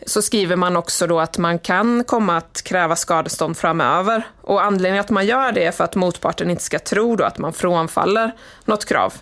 Så 0.06 0.22
skriver 0.22 0.56
man 0.56 0.76
också 0.76 1.06
då 1.06 1.20
att 1.20 1.38
man 1.38 1.58
kan 1.58 2.04
komma 2.04 2.36
att 2.36 2.62
kräva 2.64 2.96
skadestånd 2.96 3.56
framöver. 3.56 4.22
Och 4.40 4.62
anledningen 4.64 5.04
att 5.04 5.10
man 5.10 5.26
gör 5.26 5.52
det 5.52 5.64
är 5.64 5.72
för 5.72 5.84
att 5.84 5.94
motparten 5.94 6.50
inte 6.50 6.62
ska 6.62 6.78
tro 6.78 7.16
då 7.16 7.24
att 7.24 7.38
man 7.38 7.52
frånfaller 7.52 8.32
något 8.64 8.84
krav 8.84 9.14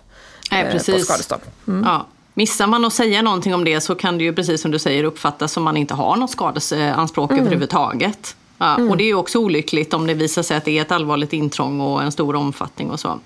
Nej, 0.51 0.65
eh, 0.65 0.73
på 0.73 0.79
skadestånd. 0.79 1.41
Mm. 1.67 1.83
Ja. 1.83 2.07
Missar 2.33 2.67
man 2.67 2.85
att 2.85 2.93
säga 2.93 3.21
någonting 3.21 3.53
om 3.53 3.63
det 3.63 3.81
så 3.81 3.95
kan 3.95 4.17
det 4.17 4.23
ju 4.23 4.33
precis 4.33 4.61
som 4.61 4.71
du 4.71 4.79
säger 4.79 5.03
uppfattas 5.03 5.51
som 5.51 5.63
man 5.63 5.77
inte 5.77 5.93
har 5.93 6.15
något 6.15 6.31
skadeanspråk 6.31 7.31
mm. 7.31 7.41
överhuvudtaget. 7.41 8.35
Ja, 8.57 8.75
mm. 8.75 8.89
Och 8.89 8.97
det 8.97 9.03
är 9.03 9.07
ju 9.07 9.15
också 9.15 9.39
olyckligt 9.39 9.93
om 9.93 10.07
det 10.07 10.13
visar 10.13 10.43
sig 10.43 10.57
att 10.57 10.65
det 10.65 10.77
är 10.77 10.81
ett 10.81 10.91
allvarligt 10.91 11.33
intrång 11.33 11.81
och 11.81 12.03
en 12.03 12.11
stor 12.11 12.35
omfattning 12.35 12.91
och 12.91 12.99
så. 12.99 13.19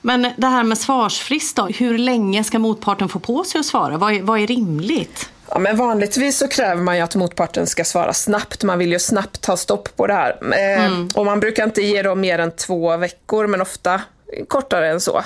Men 0.00 0.32
det 0.36 0.46
här 0.46 0.64
med 0.64 0.78
svarsfrist 0.78 1.56
då, 1.56 1.66
hur 1.66 1.98
länge 1.98 2.44
ska 2.44 2.58
motparten 2.58 3.08
få 3.08 3.18
på 3.18 3.44
sig 3.44 3.58
att 3.58 3.66
svara? 3.66 3.98
Vad 3.98 4.14
är, 4.14 4.22
vad 4.22 4.40
är 4.40 4.46
rimligt? 4.46 5.30
Ja, 5.48 5.58
men 5.58 5.76
vanligtvis 5.76 6.38
så 6.38 6.48
kräver 6.48 6.82
man 6.82 6.96
ju 6.96 7.02
att 7.02 7.14
motparten 7.14 7.66
ska 7.66 7.84
svara 7.84 8.12
snabbt. 8.12 8.62
Man 8.62 8.78
vill 8.78 8.92
ju 8.92 8.98
snabbt 8.98 9.40
ta 9.40 9.56
stopp 9.56 9.96
på 9.96 10.06
det 10.06 10.14
här. 10.14 10.38
Eh, 10.42 10.84
mm. 10.84 11.08
Och 11.14 11.24
man 11.24 11.40
brukar 11.40 11.64
inte 11.64 11.82
ge 11.82 12.02
dem 12.02 12.20
mer 12.20 12.38
än 12.38 12.56
två 12.56 12.96
veckor, 12.96 13.46
men 13.46 13.60
ofta 13.60 14.00
kortare 14.48 14.90
än 14.90 15.00
så. 15.00 15.22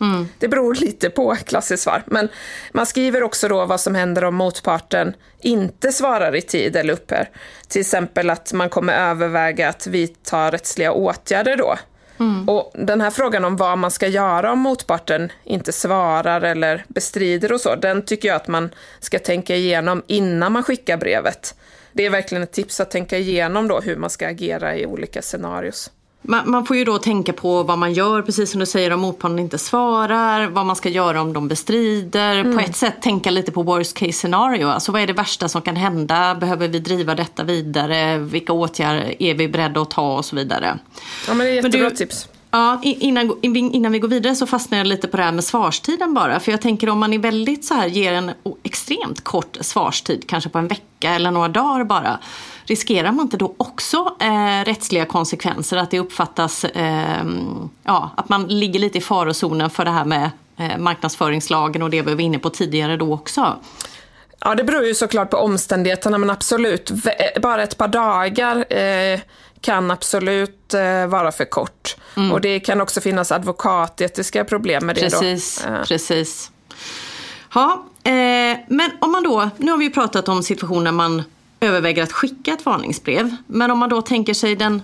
Mm. 0.00 0.28
Det 0.38 0.48
beror 0.48 0.74
lite 0.74 1.10
på 1.10 1.34
klassiskt 1.34 1.82
svar. 1.82 2.02
Men 2.06 2.28
man 2.72 2.86
skriver 2.86 3.22
också 3.22 3.48
då 3.48 3.66
vad 3.66 3.80
som 3.80 3.94
händer 3.94 4.24
om 4.24 4.34
motparten 4.34 5.16
inte 5.40 5.92
svarar 5.92 6.36
i 6.36 6.42
tid 6.42 6.76
eller 6.76 6.94
upphör. 6.94 7.28
Till 7.68 7.80
exempel 7.80 8.30
att 8.30 8.52
man 8.52 8.68
kommer 8.68 8.92
överväga 8.92 9.68
att 9.68 9.86
vidta 9.86 10.50
rättsliga 10.50 10.92
åtgärder 10.92 11.56
då. 11.56 11.76
Mm. 12.20 12.48
Och 12.48 12.72
den 12.74 13.00
här 13.00 13.10
frågan 13.10 13.44
om 13.44 13.56
vad 13.56 13.78
man 13.78 13.90
ska 13.90 14.06
göra 14.06 14.52
om 14.52 14.58
motparten 14.58 15.32
inte 15.44 15.72
svarar 15.72 16.40
eller 16.40 16.84
bestrider 16.88 17.52
och 17.52 17.60
så, 17.60 17.76
den 17.76 18.04
tycker 18.04 18.28
jag 18.28 18.36
att 18.36 18.48
man 18.48 18.70
ska 19.00 19.18
tänka 19.18 19.56
igenom 19.56 20.02
innan 20.06 20.52
man 20.52 20.62
skickar 20.62 20.96
brevet. 20.96 21.54
Det 21.92 22.06
är 22.06 22.10
verkligen 22.10 22.42
ett 22.42 22.52
tips 22.52 22.80
att 22.80 22.90
tänka 22.90 23.18
igenom 23.18 23.68
då 23.68 23.80
hur 23.80 23.96
man 23.96 24.10
ska 24.10 24.28
agera 24.28 24.76
i 24.76 24.86
olika 24.86 25.22
scenarios. 25.22 25.90
Man, 26.26 26.50
man, 26.50 26.66
får 26.66 26.76
ju 26.76 26.84
då 26.84 26.98
tänka 26.98 27.32
på 27.32 27.62
vad 27.62 27.78
man 27.78 27.92
gör, 27.92 28.22
precis 28.22 28.50
som 28.50 28.60
du 28.60 28.66
säger 28.66 28.90
om 28.90 29.00
motparten 29.00 29.38
inte 29.38 29.58
svarar, 29.58 30.46
vad 30.46 30.66
man 30.66 30.76
ska 30.76 30.88
göra 30.88 31.20
om 31.20 31.32
de 31.32 31.48
bestrider. 31.48 32.36
Mm. 32.38 32.56
På 32.56 32.60
ett 32.60 32.76
sätt 32.76 33.02
tänka 33.02 33.30
lite 33.30 33.52
på 33.52 33.62
worst 33.62 33.96
case 33.96 34.12
scenario, 34.12 34.66
alltså 34.66 34.92
vad 34.92 35.02
är 35.02 35.06
det 35.06 35.12
värsta 35.12 35.48
som 35.48 35.62
kan 35.62 35.76
hända? 35.76 36.34
Behöver 36.34 36.68
vi 36.68 36.78
driva 36.78 37.14
detta 37.14 37.44
vidare? 37.44 38.18
Vilka 38.18 38.52
åtgärder 38.52 39.22
är 39.22 39.34
vi 39.34 39.48
beredda 39.48 39.80
att 39.80 39.90
ta 39.90 40.16
och 40.16 40.24
så 40.24 40.36
vidare. 40.36 40.78
Ja 41.28 41.34
men 41.34 41.46
det 41.46 41.52
är 41.52 41.54
jättebra 41.54 41.80
men 41.80 41.90
du, 41.90 41.96
tips. 41.96 42.28
Ja, 42.54 42.80
innan, 42.82 43.38
innan 43.42 43.92
vi 43.92 43.98
går 43.98 44.08
vidare 44.08 44.34
så 44.34 44.46
fastnar 44.46 44.78
jag 44.78 44.86
lite 44.86 45.08
på 45.08 45.16
det 45.16 45.22
här 45.22 45.32
med 45.32 45.44
svarstiden 45.44 46.14
bara. 46.14 46.40
För 46.40 46.52
jag 46.52 46.60
tänker 46.60 46.88
om 46.88 46.98
man 46.98 47.12
är 47.12 47.18
väldigt 47.18 47.64
så 47.64 47.74
här, 47.74 47.86
ger 47.86 48.12
en 48.12 48.30
extremt 48.62 49.24
kort 49.24 49.56
svarstid, 49.60 50.24
kanske 50.28 50.50
på 50.50 50.58
en 50.58 50.68
vecka 50.68 51.10
eller 51.10 51.30
några 51.30 51.48
dagar 51.48 51.84
bara. 51.84 52.18
Riskerar 52.64 53.12
man 53.12 53.24
inte 53.24 53.36
då 53.36 53.54
också 53.56 54.16
eh, 54.20 54.64
rättsliga 54.64 55.04
konsekvenser? 55.04 55.76
Att 55.76 55.90
det 55.90 55.98
uppfattas, 55.98 56.64
eh, 56.64 57.24
ja, 57.84 58.10
att 58.16 58.28
man 58.28 58.46
ligger 58.46 58.80
lite 58.80 58.98
i 58.98 59.00
farozonen 59.00 59.70
för 59.70 59.84
det 59.84 59.90
här 59.90 60.04
med 60.04 60.30
eh, 60.56 60.78
marknadsföringslagen 60.78 61.82
och 61.82 61.90
det 61.90 62.02
vi 62.02 62.14
var 62.14 62.20
inne 62.20 62.38
på 62.38 62.50
tidigare 62.50 62.96
då 62.96 63.14
också? 63.14 63.56
Ja, 64.40 64.54
det 64.54 64.64
beror 64.64 64.84
ju 64.84 64.94
såklart 64.94 65.30
på 65.30 65.36
omständigheterna, 65.36 66.18
men 66.18 66.30
absolut, 66.30 66.90
bara 67.42 67.62
ett 67.62 67.76
par 67.76 67.88
dagar 67.88 68.72
eh, 68.72 69.20
kan 69.60 69.90
absolut 69.90 70.74
eh, 70.74 71.06
vara 71.06 71.32
för 71.32 71.44
kort. 71.44 71.96
Mm. 72.16 72.32
Och 72.32 72.40
det 72.40 72.60
kan 72.60 72.80
också 72.80 73.00
finnas 73.00 73.32
advokatetiska 73.32 74.44
problem 74.44 74.86
med 74.86 74.96
det. 74.96 75.00
Precis, 75.00 75.64
då. 75.66 75.84
Precis. 75.84 76.50
Ja, 77.54 77.84
eh, 78.04 78.58
men 78.68 78.90
om 78.98 79.12
man 79.12 79.22
då, 79.22 79.50
nu 79.58 79.70
har 79.70 79.78
vi 79.78 79.90
pratat 79.90 80.28
om 80.28 80.42
situationer 80.42 80.92
man 80.92 81.22
överväger 81.60 82.02
att 82.02 82.12
skicka 82.12 82.52
ett 82.52 82.66
varningsbrev. 82.66 83.36
Men 83.46 83.70
om 83.70 83.78
man 83.78 83.88
då 83.88 84.02
tänker 84.02 84.34
sig 84.34 84.56
den 84.56 84.82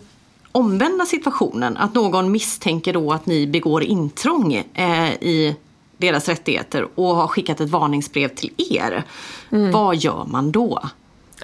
omvända 0.53 1.07
situationen, 1.07 1.77
att 1.77 1.95
någon 1.95 2.33
misstänker 2.33 2.93
då 2.93 3.13
att 3.13 3.27
ni 3.27 3.47
begår 3.47 3.83
intrång 3.83 4.55
eh, 4.75 5.13
i 5.13 5.57
deras 5.97 6.29
rättigheter 6.29 6.89
och 6.95 7.17
har 7.17 7.27
skickat 7.27 7.61
ett 7.61 7.71
varningsbrev 7.71 8.29
till 8.29 8.53
er. 8.57 9.05
Mm. 9.51 9.73
Vad 9.73 9.97
gör 9.97 10.25
man 10.25 10.53
då? 10.53 10.83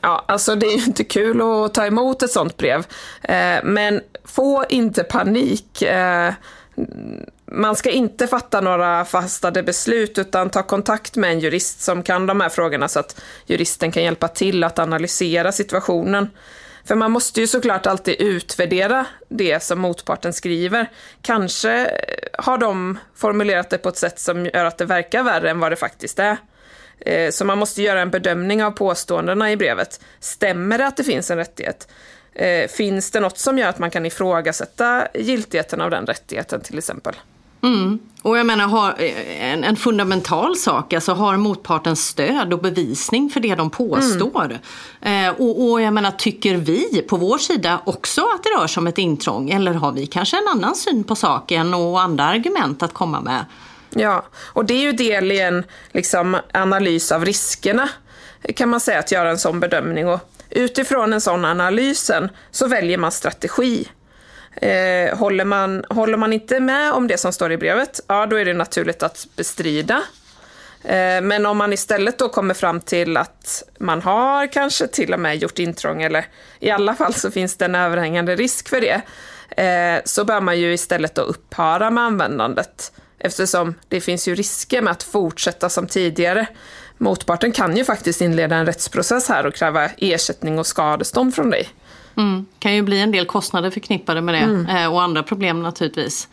Ja, 0.07 0.25
alltså 0.29 0.55
det 0.55 0.67
är 0.67 0.79
ju 0.79 0.85
inte 0.85 1.05
kul 1.05 1.41
att 1.43 1.75
ta 1.75 1.87
emot 1.87 2.23
ett 2.23 2.31
sånt 2.31 2.57
brev. 2.57 2.87
Eh, 3.23 3.65
men 3.65 4.01
få 4.25 4.65
inte 4.69 5.05
panik. 5.05 5.83
Eh, 5.83 6.33
man 7.45 7.77
ska 7.77 7.91
inte 7.91 8.27
fatta 8.27 8.61
några 8.61 9.05
fastade 9.05 9.63
beslut 9.63 10.19
utan 10.19 10.51
ta 10.51 10.63
kontakt 10.63 11.17
med 11.17 11.31
en 11.31 11.41
jurist 11.41 11.81
som 11.81 12.03
kan 12.03 12.27
de 12.27 12.41
här 12.41 12.49
frågorna 12.49 12.89
så 12.89 13.01
att 13.01 13.21
juristen 13.47 13.93
kan 13.93 14.03
hjälpa 14.03 14.29
till 14.29 14.65
att 14.65 14.79
analysera 14.79 15.53
situationen. 15.53 16.31
För 16.85 16.95
man 16.95 17.11
måste 17.11 17.41
ju 17.41 17.47
såklart 17.47 17.87
alltid 17.87 18.21
utvärdera 18.21 19.07
det 19.29 19.63
som 19.63 19.79
motparten 19.79 20.33
skriver. 20.33 20.91
Kanske 21.23 21.91
har 22.39 22.59
de 22.59 22.99
formulerat 23.17 23.71
det 23.71 23.79
på 23.79 23.89
ett 23.89 23.99
sätt 23.99 24.21
som 24.21 24.47
gör 24.47 24.65
att 24.65 24.79
det 24.79 24.85
verkar 24.85 25.23
värre 25.23 25.51
än 25.51 25.61
vad 25.61 25.73
det 25.73 25.77
faktiskt 25.77 26.19
är. 26.19 26.37
Eh, 27.01 27.31
så 27.31 27.45
man 27.45 27.59
måste 27.59 27.83
göra 27.83 28.01
en 28.01 28.11
bedömning 28.11 28.65
av 28.65 28.71
påståendena 28.71 29.53
i 29.53 29.57
brevet. 29.57 30.01
Stämmer 30.21 30.79
det 30.79 30.87
att 30.87 30.97
det 30.97 31.05
finns 31.05 31.31
en 31.31 31.37
rättighet? 31.37 31.89
Eh, 32.35 32.69
finns 32.69 33.11
det 33.11 33.21
något 33.21 33.39
som 33.39 33.59
gör 33.59 33.69
att 33.69 33.79
man 33.79 33.91
kan 33.91 34.07
ifrågasätta 34.07 35.09
giltigheten 35.15 35.81
av 35.81 35.91
den 35.91 36.07
rättigheten 36.07 36.61
till 36.61 36.79
exempel? 36.79 37.15
Mm. 37.63 37.99
Och 38.23 38.39
jag 38.39 38.47
menar, 38.47 38.67
har, 38.67 38.95
eh, 38.99 39.53
en, 39.53 39.65
en, 39.65 39.77
fundamental 39.77 40.57
sak, 40.57 40.93
alltså 40.93 41.13
har 41.13 41.37
motparten 41.37 41.97
stöd 41.97 42.53
och 42.53 42.59
bevisning 42.59 43.31
för 43.31 43.41
det 43.41 43.55
de 43.55 43.71
påstår? 43.71 44.59
Mm. 45.01 45.27
Eh, 45.27 45.41
och, 45.41 45.71
och, 45.71 45.81
jag 45.81 45.95
menar, 45.95 46.11
tycker 46.11 46.55
vi 46.55 47.03
på 47.09 47.17
vår 47.17 47.39
sida 47.39 47.81
också 47.85 48.21
att 48.21 48.43
det 48.43 48.49
rör 48.49 48.67
sig 48.67 48.81
om 48.81 48.87
ett 48.87 48.99
intrång? 48.99 49.51
Eller 49.51 49.75
har 49.75 49.93
vi 49.93 50.07
kanske 50.07 50.37
en 50.37 50.49
annan 50.49 50.75
syn 50.75 51.05
på 51.05 51.15
saken 51.15 51.75
och 51.75 52.01
andra 52.01 52.25
argument 52.25 52.83
att 52.83 52.95
komma 52.95 53.21
med? 53.21 53.45
Ja, 53.99 54.25
och 54.37 54.65
det 54.65 54.75
är 54.75 54.81
ju 54.81 54.93
del 54.93 55.33
i 55.33 55.41
en 55.41 55.65
liksom, 55.93 56.37
analys 56.53 57.13
av 57.13 57.25
riskerna, 57.25 57.89
kan 58.55 58.69
man 58.69 58.81
säga, 58.81 58.99
att 58.99 59.13
göra 59.13 59.31
en 59.31 59.39
sån 59.39 59.61
bedömning. 59.61 60.09
Och 60.09 60.21
utifrån 60.51 61.13
en 61.13 61.21
sån 61.21 61.45
analysen 61.45 62.31
så 62.51 62.67
väljer 62.69 62.99
man 62.99 63.13
strategi. 63.13 63.89
Eh, 64.57 65.19
håller, 65.19 65.45
man, 65.45 65.85
håller 65.91 66.17
man 66.17 66.33
inte 66.33 66.61
med 66.61 66.93
om 66.93 67.07
det 67.07 67.19
som 67.19 67.33
står 67.33 67.53
i 67.53 67.57
brevet, 67.57 68.01
ja 68.07 68.27
då 68.27 68.37
är 68.37 68.45
det 68.45 68.55
naturligt 68.55 69.03
att 69.03 69.27
bestrida. 69.37 70.03
Eh, 70.85 71.21
men 71.21 71.47
om 71.47 71.59
man 71.59 71.73
istället 71.73 72.19
då 72.19 72.29
kommer 72.29 72.55
fram 72.55 72.81
till 72.81 73.17
att 73.17 73.63
man 73.79 74.03
har 74.03 74.53
kanske 74.53 74.87
till 74.87 75.15
och 75.15 75.21
med 75.21 75.37
gjort 75.37 75.59
intrång, 75.59 76.03
eller 76.03 76.27
i 76.61 76.71
alla 76.71 76.95
fall 76.95 77.15
så 77.15 77.31
finns 77.31 77.57
det 77.57 77.65
en 77.65 77.75
överhängande 77.75 78.37
risk 78.37 78.69
för 78.69 78.81
det, 78.81 79.03
eh, 79.63 80.03
så 80.05 80.25
bör 80.25 80.41
man 80.41 80.61
ju 80.61 80.73
istället 80.73 81.15
då 81.15 81.23
upphöra 81.23 81.91
med 81.91 82.05
användandet 82.05 82.93
eftersom 83.19 83.75
det 83.89 84.01
finns 84.01 84.29
ju 84.29 84.35
risker 84.35 84.83
med 84.83 84.91
att 84.91 85.03
fortsätta 85.03 85.69
som 85.69 85.87
tidigare. 85.87 86.47
Motparten 86.99 87.53
kan 87.53 87.77
ju 87.77 87.85
faktiskt 87.85 88.21
inleda 88.21 88.57
en 88.57 88.67
rättsprocess 88.67 89.29
här 89.29 89.47
och 89.47 89.55
kräva 89.55 89.89
ersättning 89.99 90.59
och 90.59 90.67
skadestånd 90.67 91.35
från 91.35 91.51
dig. 91.51 91.69
Mm. 92.17 92.47
kan 92.59 92.75
ju 92.75 92.83
bli 92.83 93.01
en 93.01 93.11
del 93.11 93.27
kostnader 93.27 93.71
förknippade 93.71 94.21
med 94.21 94.35
det 94.35 94.39
mm. 94.39 94.67
Eh, 94.67 94.93
och 94.93 95.03
andra 95.03 95.23
problem 95.23 95.63
naturligtvis. 95.63 96.29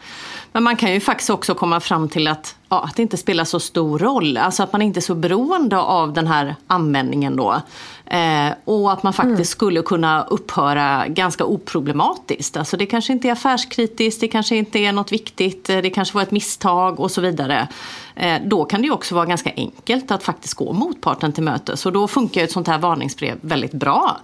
Men 0.52 0.64
man 0.64 0.76
kan 0.76 0.94
ju 0.94 1.00
faktiskt 1.00 1.30
också 1.30 1.54
komma 1.54 1.80
fram 1.80 2.10
till 2.10 2.28
att, 2.28 2.56
ja, 2.70 2.84
att 2.84 2.96
det 2.96 3.02
inte 3.02 3.18
spelar 3.18 3.44
så 3.44 3.60
stor 3.60 4.00
roll. 4.00 4.38
Alltså 4.38 4.64
att 4.64 4.72
man 4.72 4.82
inte 4.82 5.00
är 5.00 5.02
så 5.02 5.16
beroende 5.16 5.78
av 5.78 6.14
den 6.14 6.28
här 6.28 6.56
användningen 6.68 7.36
då. 7.36 7.62
Eh, 8.06 8.54
och 8.66 8.92
att 8.92 9.04
man 9.04 9.14
faktiskt 9.14 9.36
mm. 9.36 9.46
skulle 9.46 9.82
kunna 9.82 10.24
upphöra 10.24 11.08
ganska 11.08 11.46
oproblematiskt. 11.46 12.58
Alltså 12.58 12.78
det 12.78 12.86
kanske 12.86 13.14
inte 13.14 13.28
är 13.28 13.32
affärskritiskt, 13.32 14.22
det 14.22 14.28
kanske 14.28 14.56
inte 14.56 14.80
är 14.80 14.92
något 14.92 15.12
viktigt, 15.12 15.70
eh, 15.70 15.78
det 15.78 15.90
kanske 15.90 16.16
var 16.16 16.22
ett 16.22 16.32
misstag 16.32 17.00
och 17.00 17.12
så 17.12 17.22
vidare. 17.22 17.68
Eh, 18.16 18.42
då 18.46 18.66
kan 18.66 18.82
det 18.82 18.86
ju 18.86 18.94
också 18.94 19.16
vara 19.16 19.26
ganska 19.26 19.52
enkelt 19.56 20.12
att 20.12 20.24
faktiskt 20.24 20.54
gå 20.54 20.74
motparten 20.74 21.34
till 21.34 21.44
mötes 21.44 21.86
och 21.86 21.92
då 21.92 22.08
funkar 22.08 22.44
ett 22.44 22.52
sånt 22.52 22.68
här 22.68 22.78
varningsbrev 22.78 23.38
väldigt 23.42 23.74
bra. 23.74 24.18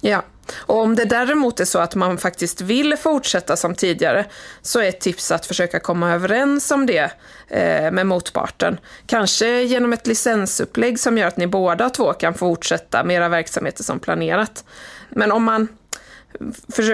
Ja, 0.00 0.24
och 0.56 0.80
om 0.80 0.94
det 0.94 1.04
däremot 1.04 1.60
är 1.60 1.64
så 1.64 1.78
att 1.78 1.94
man 1.94 2.18
faktiskt 2.18 2.60
vill 2.60 2.96
fortsätta 2.96 3.56
som 3.56 3.74
tidigare 3.74 4.26
så 4.62 4.80
är 4.80 4.88
ett 4.88 5.00
tips 5.00 5.30
att 5.30 5.46
försöka 5.46 5.80
komma 5.80 6.14
överens 6.14 6.70
om 6.70 6.86
det 6.86 7.10
eh, 7.48 7.90
med 7.90 8.06
motparten. 8.06 8.78
Kanske 9.06 9.62
genom 9.62 9.92
ett 9.92 10.06
licensupplägg 10.06 11.00
som 11.00 11.18
gör 11.18 11.26
att 11.26 11.36
ni 11.36 11.46
båda 11.46 11.90
två 11.90 12.12
kan 12.12 12.34
fortsätta 12.34 13.04
med 13.04 13.16
era 13.16 13.28
verksamheter 13.28 13.84
som 13.84 14.00
planerat. 14.00 14.64
Men 15.10 15.32
om 15.32 15.44
man 15.44 15.68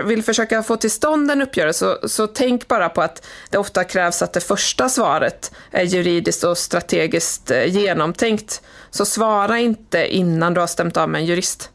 vill 0.04 0.22
försöka 0.22 0.62
få 0.62 0.76
till 0.76 0.90
stånd 0.90 1.30
en 1.30 1.42
uppgörelse 1.42 1.98
så, 2.02 2.08
så 2.08 2.26
tänk 2.26 2.68
bara 2.68 2.88
på 2.88 3.02
att 3.02 3.26
det 3.50 3.58
ofta 3.58 3.84
krävs 3.84 4.22
att 4.22 4.32
det 4.32 4.40
första 4.40 4.88
svaret 4.88 5.52
är 5.70 5.82
juridiskt 5.82 6.44
och 6.44 6.58
strategiskt 6.58 7.50
eh, 7.50 7.64
genomtänkt. 7.64 8.62
Så 8.90 9.04
svara 9.04 9.58
inte 9.58 10.14
innan 10.14 10.54
du 10.54 10.60
har 10.60 10.66
stämt 10.66 10.96
av 10.96 11.08
med 11.08 11.18
en 11.18 11.26
jurist. 11.26 11.70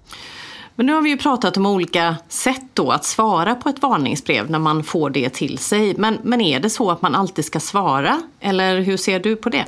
Men 0.77 0.85
nu 0.85 0.93
har 0.93 1.01
vi 1.01 1.09
ju 1.09 1.17
pratat 1.17 1.57
om 1.57 1.65
olika 1.65 2.15
sätt 2.29 2.61
då 2.73 2.91
att 2.91 3.05
svara 3.05 3.55
på 3.55 3.69
ett 3.69 3.81
varningsbrev 3.81 4.51
när 4.51 4.59
man 4.59 4.83
får 4.83 5.09
det 5.09 5.29
till 5.29 5.57
sig. 5.57 5.93
Men, 5.97 6.19
men 6.23 6.41
är 6.41 6.59
det 6.59 6.69
så 6.69 6.91
att 6.91 7.01
man 7.01 7.15
alltid 7.15 7.45
ska 7.45 7.59
svara? 7.59 8.21
Eller 8.39 8.79
hur 8.79 8.97
ser 8.97 9.19
du 9.19 9.35
på 9.35 9.49
det? 9.49 9.65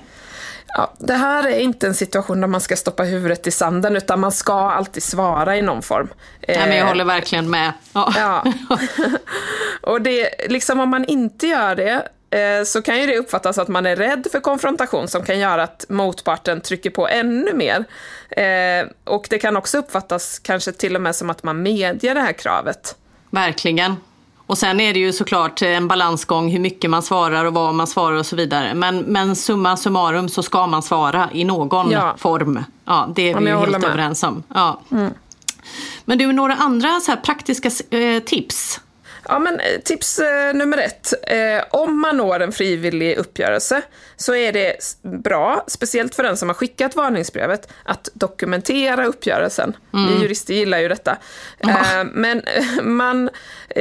Ja, 0.67 0.93
det 0.99 1.13
här 1.13 1.47
är 1.47 1.59
inte 1.59 1.87
en 1.87 1.93
situation 1.93 2.41
där 2.41 2.47
man 2.47 2.61
ska 2.61 2.75
stoppa 2.75 3.03
huvudet 3.03 3.47
i 3.47 3.51
sanden 3.51 3.95
utan 3.95 4.19
man 4.19 4.31
ska 4.31 4.53
alltid 4.53 5.03
svara 5.03 5.57
i 5.57 5.61
någon 5.61 5.81
form. 5.81 6.07
Nej, 6.47 6.57
men 6.59 6.69
jag 6.69 6.79
eh, 6.79 6.87
håller 6.87 7.05
verkligen 7.05 7.49
med. 7.49 7.73
Ja. 7.93 8.13
ja. 8.17 8.43
och 9.81 10.01
det, 10.01 10.29
liksom 10.49 10.79
om 10.79 10.89
man 10.89 11.05
inte 11.05 11.47
gör 11.47 11.75
det 11.75 12.07
så 12.65 12.81
kan 12.81 12.99
ju 12.99 13.07
det 13.07 13.17
uppfattas 13.17 13.57
att 13.57 13.67
man 13.67 13.85
är 13.85 13.95
rädd 13.95 14.27
för 14.31 14.39
konfrontation 14.39 15.07
som 15.07 15.23
kan 15.23 15.39
göra 15.39 15.63
att 15.63 15.85
motparten 15.89 16.61
trycker 16.61 16.89
på 16.89 17.07
ännu 17.07 17.53
mer. 17.53 17.85
Eh, 18.29 18.87
och 19.03 19.27
det 19.29 19.37
kan 19.37 19.57
också 19.57 19.77
uppfattas 19.77 20.39
kanske 20.39 20.71
till 20.71 20.95
och 20.95 21.01
med 21.01 21.15
som 21.15 21.29
att 21.29 21.43
man 21.43 21.61
medger 21.61 22.15
det 22.15 22.21
här 22.21 22.33
kravet. 22.33 22.95
Verkligen. 23.29 23.95
Och 24.49 24.57
sen 24.57 24.79
är 24.79 24.93
det 24.93 24.99
ju 24.99 25.13
såklart 25.13 25.61
en 25.61 25.87
balansgång 25.87 26.49
hur 26.49 26.59
mycket 26.59 26.89
man 26.89 27.03
svarar 27.03 27.45
och 27.45 27.53
vad 27.53 27.75
man 27.75 27.87
svarar 27.87 28.17
och 28.17 28.25
så 28.25 28.35
vidare. 28.35 28.73
Men, 28.73 28.99
men 28.99 29.35
summa 29.35 29.77
summarum 29.77 30.29
så 30.29 30.43
ska 30.43 30.67
man 30.67 30.83
svara 30.83 31.29
i 31.33 31.43
någon 31.43 31.91
ja. 31.91 32.15
form. 32.17 32.63
Ja, 32.85 33.09
det 33.15 33.31
är 33.31 33.39
vi 33.39 33.45
ju 33.45 33.57
helt 33.57 33.71
med. 33.71 33.83
överens 33.83 34.23
om. 34.23 34.43
Ja. 34.53 34.81
Mm. 34.91 35.13
Men 36.05 36.17
du, 36.17 36.33
några 36.33 36.55
andra 36.55 36.99
så 36.99 37.15
praktiska 37.15 37.97
eh, 37.97 38.23
tips 38.23 38.79
Ja, 39.27 39.39
men 39.39 39.59
eh, 39.59 39.79
tips 39.83 40.19
eh, 40.19 40.53
nummer 40.53 40.77
ett. 40.77 41.13
Eh, 41.27 41.63
om 41.69 41.99
man 42.01 42.17
når 42.17 42.39
en 42.39 42.51
frivillig 42.51 43.17
uppgörelse 43.17 43.81
så 44.15 44.35
är 44.35 44.51
det 44.51 44.75
bra, 45.01 45.63
speciellt 45.67 46.15
för 46.15 46.23
den 46.23 46.37
som 46.37 46.49
har 46.49 46.53
skickat 46.53 46.95
varningsbrevet, 46.95 47.67
att 47.83 48.09
dokumentera 48.13 49.05
uppgörelsen. 49.05 49.77
Mm. 49.93 50.07
Vi 50.07 50.21
jurister 50.21 50.53
gillar 50.53 50.79
ju 50.79 50.87
detta. 50.87 51.17
Eh, 51.59 52.03
men 52.13 52.41
man 52.81 53.29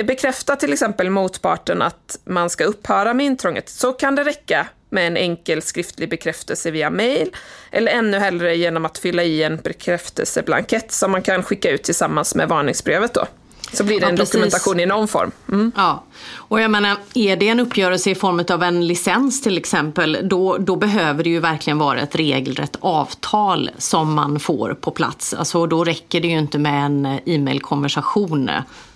bekräftar 0.04 0.56
till 0.56 0.72
exempel 0.72 1.10
motparten 1.10 1.82
att 1.82 2.18
man 2.24 2.50
ska 2.50 2.64
upphöra 2.64 3.14
med 3.14 3.26
intrånget, 3.26 3.68
så 3.68 3.92
kan 3.92 4.14
det 4.14 4.24
räcka 4.24 4.66
med 4.90 5.06
en 5.06 5.16
enkel 5.16 5.62
skriftlig 5.62 6.08
bekräftelse 6.08 6.70
via 6.70 6.90
mail, 6.90 7.36
eller 7.70 7.92
ännu 7.92 8.18
hellre 8.18 8.56
genom 8.56 8.84
att 8.84 8.98
fylla 8.98 9.22
i 9.22 9.42
en 9.42 9.56
bekräftelseblankett 9.56 10.92
som 10.92 11.10
man 11.10 11.22
kan 11.22 11.42
skicka 11.42 11.70
ut 11.70 11.82
tillsammans 11.82 12.34
med 12.34 12.48
varningsbrevet. 12.48 13.14
Då. 13.14 13.26
Så 13.72 13.84
blir 13.84 14.00
det 14.00 14.06
en 14.06 14.16
precis. 14.16 14.32
dokumentation 14.32 14.80
i 14.80 14.86
någon 14.86 15.08
form. 15.08 15.30
Mm. 15.48 15.72
Ja, 15.76 16.04
och 16.34 16.60
jag 16.60 16.70
menar, 16.70 16.96
är 17.14 17.36
det 17.36 17.48
en 17.48 17.60
uppgörelse 17.60 18.10
i 18.10 18.14
form 18.14 18.44
av 18.48 18.62
en 18.62 18.86
licens 18.86 19.42
till 19.42 19.58
exempel, 19.58 20.18
då, 20.22 20.56
då 20.58 20.76
behöver 20.76 21.24
det 21.24 21.30
ju 21.30 21.40
verkligen 21.40 21.78
vara 21.78 22.00
ett 22.00 22.14
regelrätt 22.14 22.76
avtal 22.80 23.70
som 23.78 24.14
man 24.14 24.40
får 24.40 24.74
på 24.80 24.90
plats. 24.90 25.34
Alltså, 25.34 25.66
då 25.66 25.84
räcker 25.84 26.20
det 26.20 26.28
ju 26.28 26.38
inte 26.38 26.58
med 26.58 26.84
en 26.84 27.06
e-mailkonversation. 27.24 28.50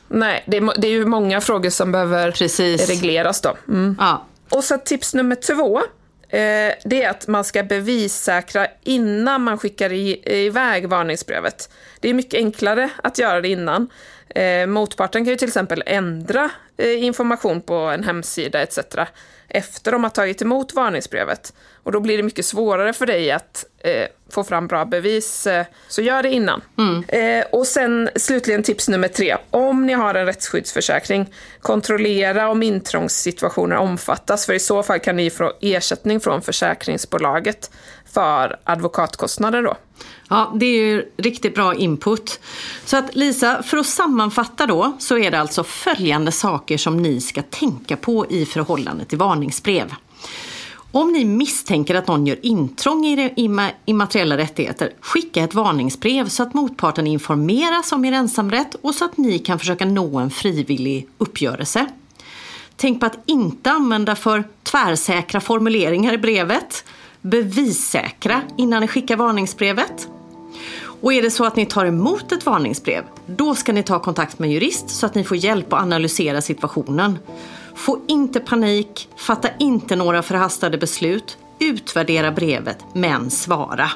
Nej, 0.09 0.45
det 0.47 0.57
är, 0.57 0.81
det 0.81 0.87
är 0.87 0.93
ju 0.93 1.07
många 1.07 1.41
frågor 1.41 1.71
som 1.71 1.93
behöver 1.93 2.31
Precis. 2.31 2.89
regleras 2.89 3.41
då. 3.41 3.57
Mm. 3.69 3.97
Ja. 4.01 4.27
Och 4.51 4.65
så 4.65 4.79
tips 4.79 5.15
nummer 5.15 5.35
två, 5.35 5.79
eh, 6.29 6.75
det 6.85 7.03
är 7.03 7.11
att 7.11 7.29
man 7.29 7.45
ska 7.45 7.63
bevissäkra 7.63 8.67
innan 8.83 9.43
man 9.43 9.59
skickar 9.59 9.93
i, 9.93 10.23
iväg 10.27 10.89
varningsbrevet. 10.89 11.71
Det 12.01 12.11
är 12.11 12.15
mycket 12.15 12.39
enklare 12.39 12.91
att 13.03 13.19
göra 13.19 13.41
det 13.41 13.49
innan. 13.49 13.89
Eh, 14.35 14.67
motparten 14.67 15.25
kan 15.25 15.31
ju 15.31 15.37
till 15.37 15.49
exempel 15.49 15.83
ändra 15.87 16.51
eh, 16.77 17.05
information 17.05 17.61
på 17.61 17.75
en 17.75 18.05
hemsida 18.05 18.63
etc. 18.63 18.79
efter 19.49 19.93
de 19.93 20.03
har 20.03 20.11
tagit 20.11 20.43
emot 20.43 20.75
varningsbrevet. 20.75 21.53
Och 21.83 21.93
då 21.93 22.01
blir 22.01 22.17
det 22.17 22.23
mycket 22.23 22.45
svårare 22.45 22.93
för 22.93 23.07
dig 23.07 23.31
att 23.31 23.65
eh, 23.79 24.07
få 24.31 24.45
fram 24.45 24.67
bra 24.67 24.85
bevis. 24.85 25.47
Eh, 25.47 25.67
så 25.89 26.03
gör 26.03 26.23
det 26.23 26.31
innan. 26.31 26.61
Mm. 26.79 27.05
Eh, 27.09 27.47
och 27.53 27.67
sen 27.67 28.11
slutligen 28.17 28.63
tips 28.63 28.89
nummer 28.89 29.09
tre. 29.09 29.37
Om 29.51 29.87
ni 29.87 29.93
har 29.93 30.15
en 30.15 30.27
rättsskyddsförsäkring, 30.27 31.35
kontrollera 31.61 32.49
om 32.49 32.63
intrångssituationer 32.63 33.77
omfattas. 33.77 34.47
För 34.47 34.53
i 34.53 34.59
så 34.59 34.83
fall 34.83 34.99
kan 34.99 35.17
ni 35.17 35.31
få 35.31 35.53
ersättning 35.61 36.21
från 36.21 36.43
försäkringsbolaget 36.43 37.71
för 38.15 38.57
advokatkostnader 38.65 39.63
då. 39.63 39.77
Ja, 40.29 40.53
det 40.55 40.67
är 40.67 40.87
ju 40.87 41.13
riktigt 41.17 41.55
bra 41.55 41.75
input. 41.75 42.41
Så 42.85 42.97
att 42.97 43.15
Lisa, 43.15 43.63
för 43.63 43.77
att 43.77 43.87
sammanfatta 43.87 44.67
då 44.67 44.97
så 44.99 45.19
är 45.19 45.31
det 45.31 45.41
alltså 45.41 45.65
följande 45.65 46.33
saker 46.33 46.79
som 46.79 47.03
ni 47.03 47.21
ska 47.21 47.43
tänka 47.43 47.97
på 47.97 48.27
i 48.31 48.47
förhållande 48.47 49.05
till 49.05 49.19
varningsbrev. 49.19 49.95
Om 50.95 51.13
ni 51.13 51.25
misstänker 51.25 51.95
att 51.95 52.09
någon 52.09 52.27
gör 52.27 52.47
intrång 52.47 53.07
i 53.07 53.33
immateriella 53.85 54.37
rättigheter, 54.37 54.93
skicka 55.01 55.45
ett 55.45 55.55
varningsbrev 55.55 56.29
så 56.29 56.43
att 56.43 56.55
motparten 56.55 57.07
informeras 57.07 57.93
om 57.93 58.05
er 58.05 58.13
ensamrätt 58.13 58.75
och 58.83 58.95
så 58.95 59.05
att 59.05 59.17
ni 59.17 59.39
kan 59.39 59.59
försöka 59.59 59.85
nå 59.85 60.19
en 60.19 60.31
frivillig 60.31 61.09
uppgörelse. 61.19 61.87
Tänk 62.77 63.01
på 63.01 63.07
att 63.07 63.19
inte 63.27 63.71
använda 63.71 64.17
för 64.17 64.45
tvärsäkra 64.63 65.41
formuleringar 65.41 66.13
i 66.13 66.19
brevet. 66.19 66.85
Bevissäkra 67.23 68.43
innan 68.57 68.81
ni 68.81 68.89
skickar 68.89 69.17
varningsbrevet. 69.17 70.09
Och 71.03 71.13
är 71.13 71.23
det 71.23 71.31
så 71.31 71.45
att 71.45 71.57
ni 71.57 71.67
tar 71.67 71.87
emot 71.87 72.33
ett 72.33 72.47
varningsbrev, 72.47 73.05
då 73.27 73.55
ska 73.55 73.73
ni 73.73 73.83
ta 73.83 73.99
kontakt 73.99 74.39
med 74.39 74.47
en 74.47 74.53
jurist 74.53 74.91
så 74.91 75.07
att 75.07 75.15
ni 75.15 75.25
får 75.25 75.37
hjälp 75.37 75.73
att 75.73 75.83
analysera 75.83 76.41
situationen. 76.41 77.19
Få 77.75 78.01
inte 78.09 78.41
panik, 78.41 79.09
fatta 79.17 79.49
inte 79.59 79.97
några 79.97 80.23
förhastade 80.23 80.79
beslut, 80.79 81.39
utvärdera 81.59 82.33
brevet 82.33 82.79
men 82.95 83.31
svara. 83.31 83.91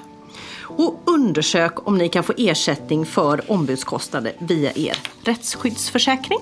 Och 0.62 1.02
undersök 1.04 1.88
om 1.88 1.98
ni 1.98 2.08
kan 2.08 2.24
få 2.24 2.32
ersättning 2.36 3.06
för 3.06 3.50
ombudskostnader 3.50 4.32
via 4.38 4.72
er 4.72 4.96
rättsskyddsförsäkring. 5.24 6.38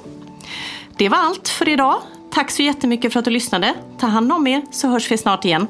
Det 0.96 1.08
var 1.08 1.18
allt 1.18 1.48
för 1.48 1.68
idag. 1.68 1.96
Tack 2.30 2.50
så 2.50 2.62
jättemycket 2.62 3.12
för 3.12 3.18
att 3.18 3.24
du 3.24 3.30
lyssnade. 3.30 3.74
Ta 3.98 4.06
hand 4.06 4.32
om 4.32 4.46
er 4.46 4.62
så 4.72 4.88
hörs 4.88 5.10
vi 5.10 5.18
snart 5.18 5.44
igen. 5.44 5.66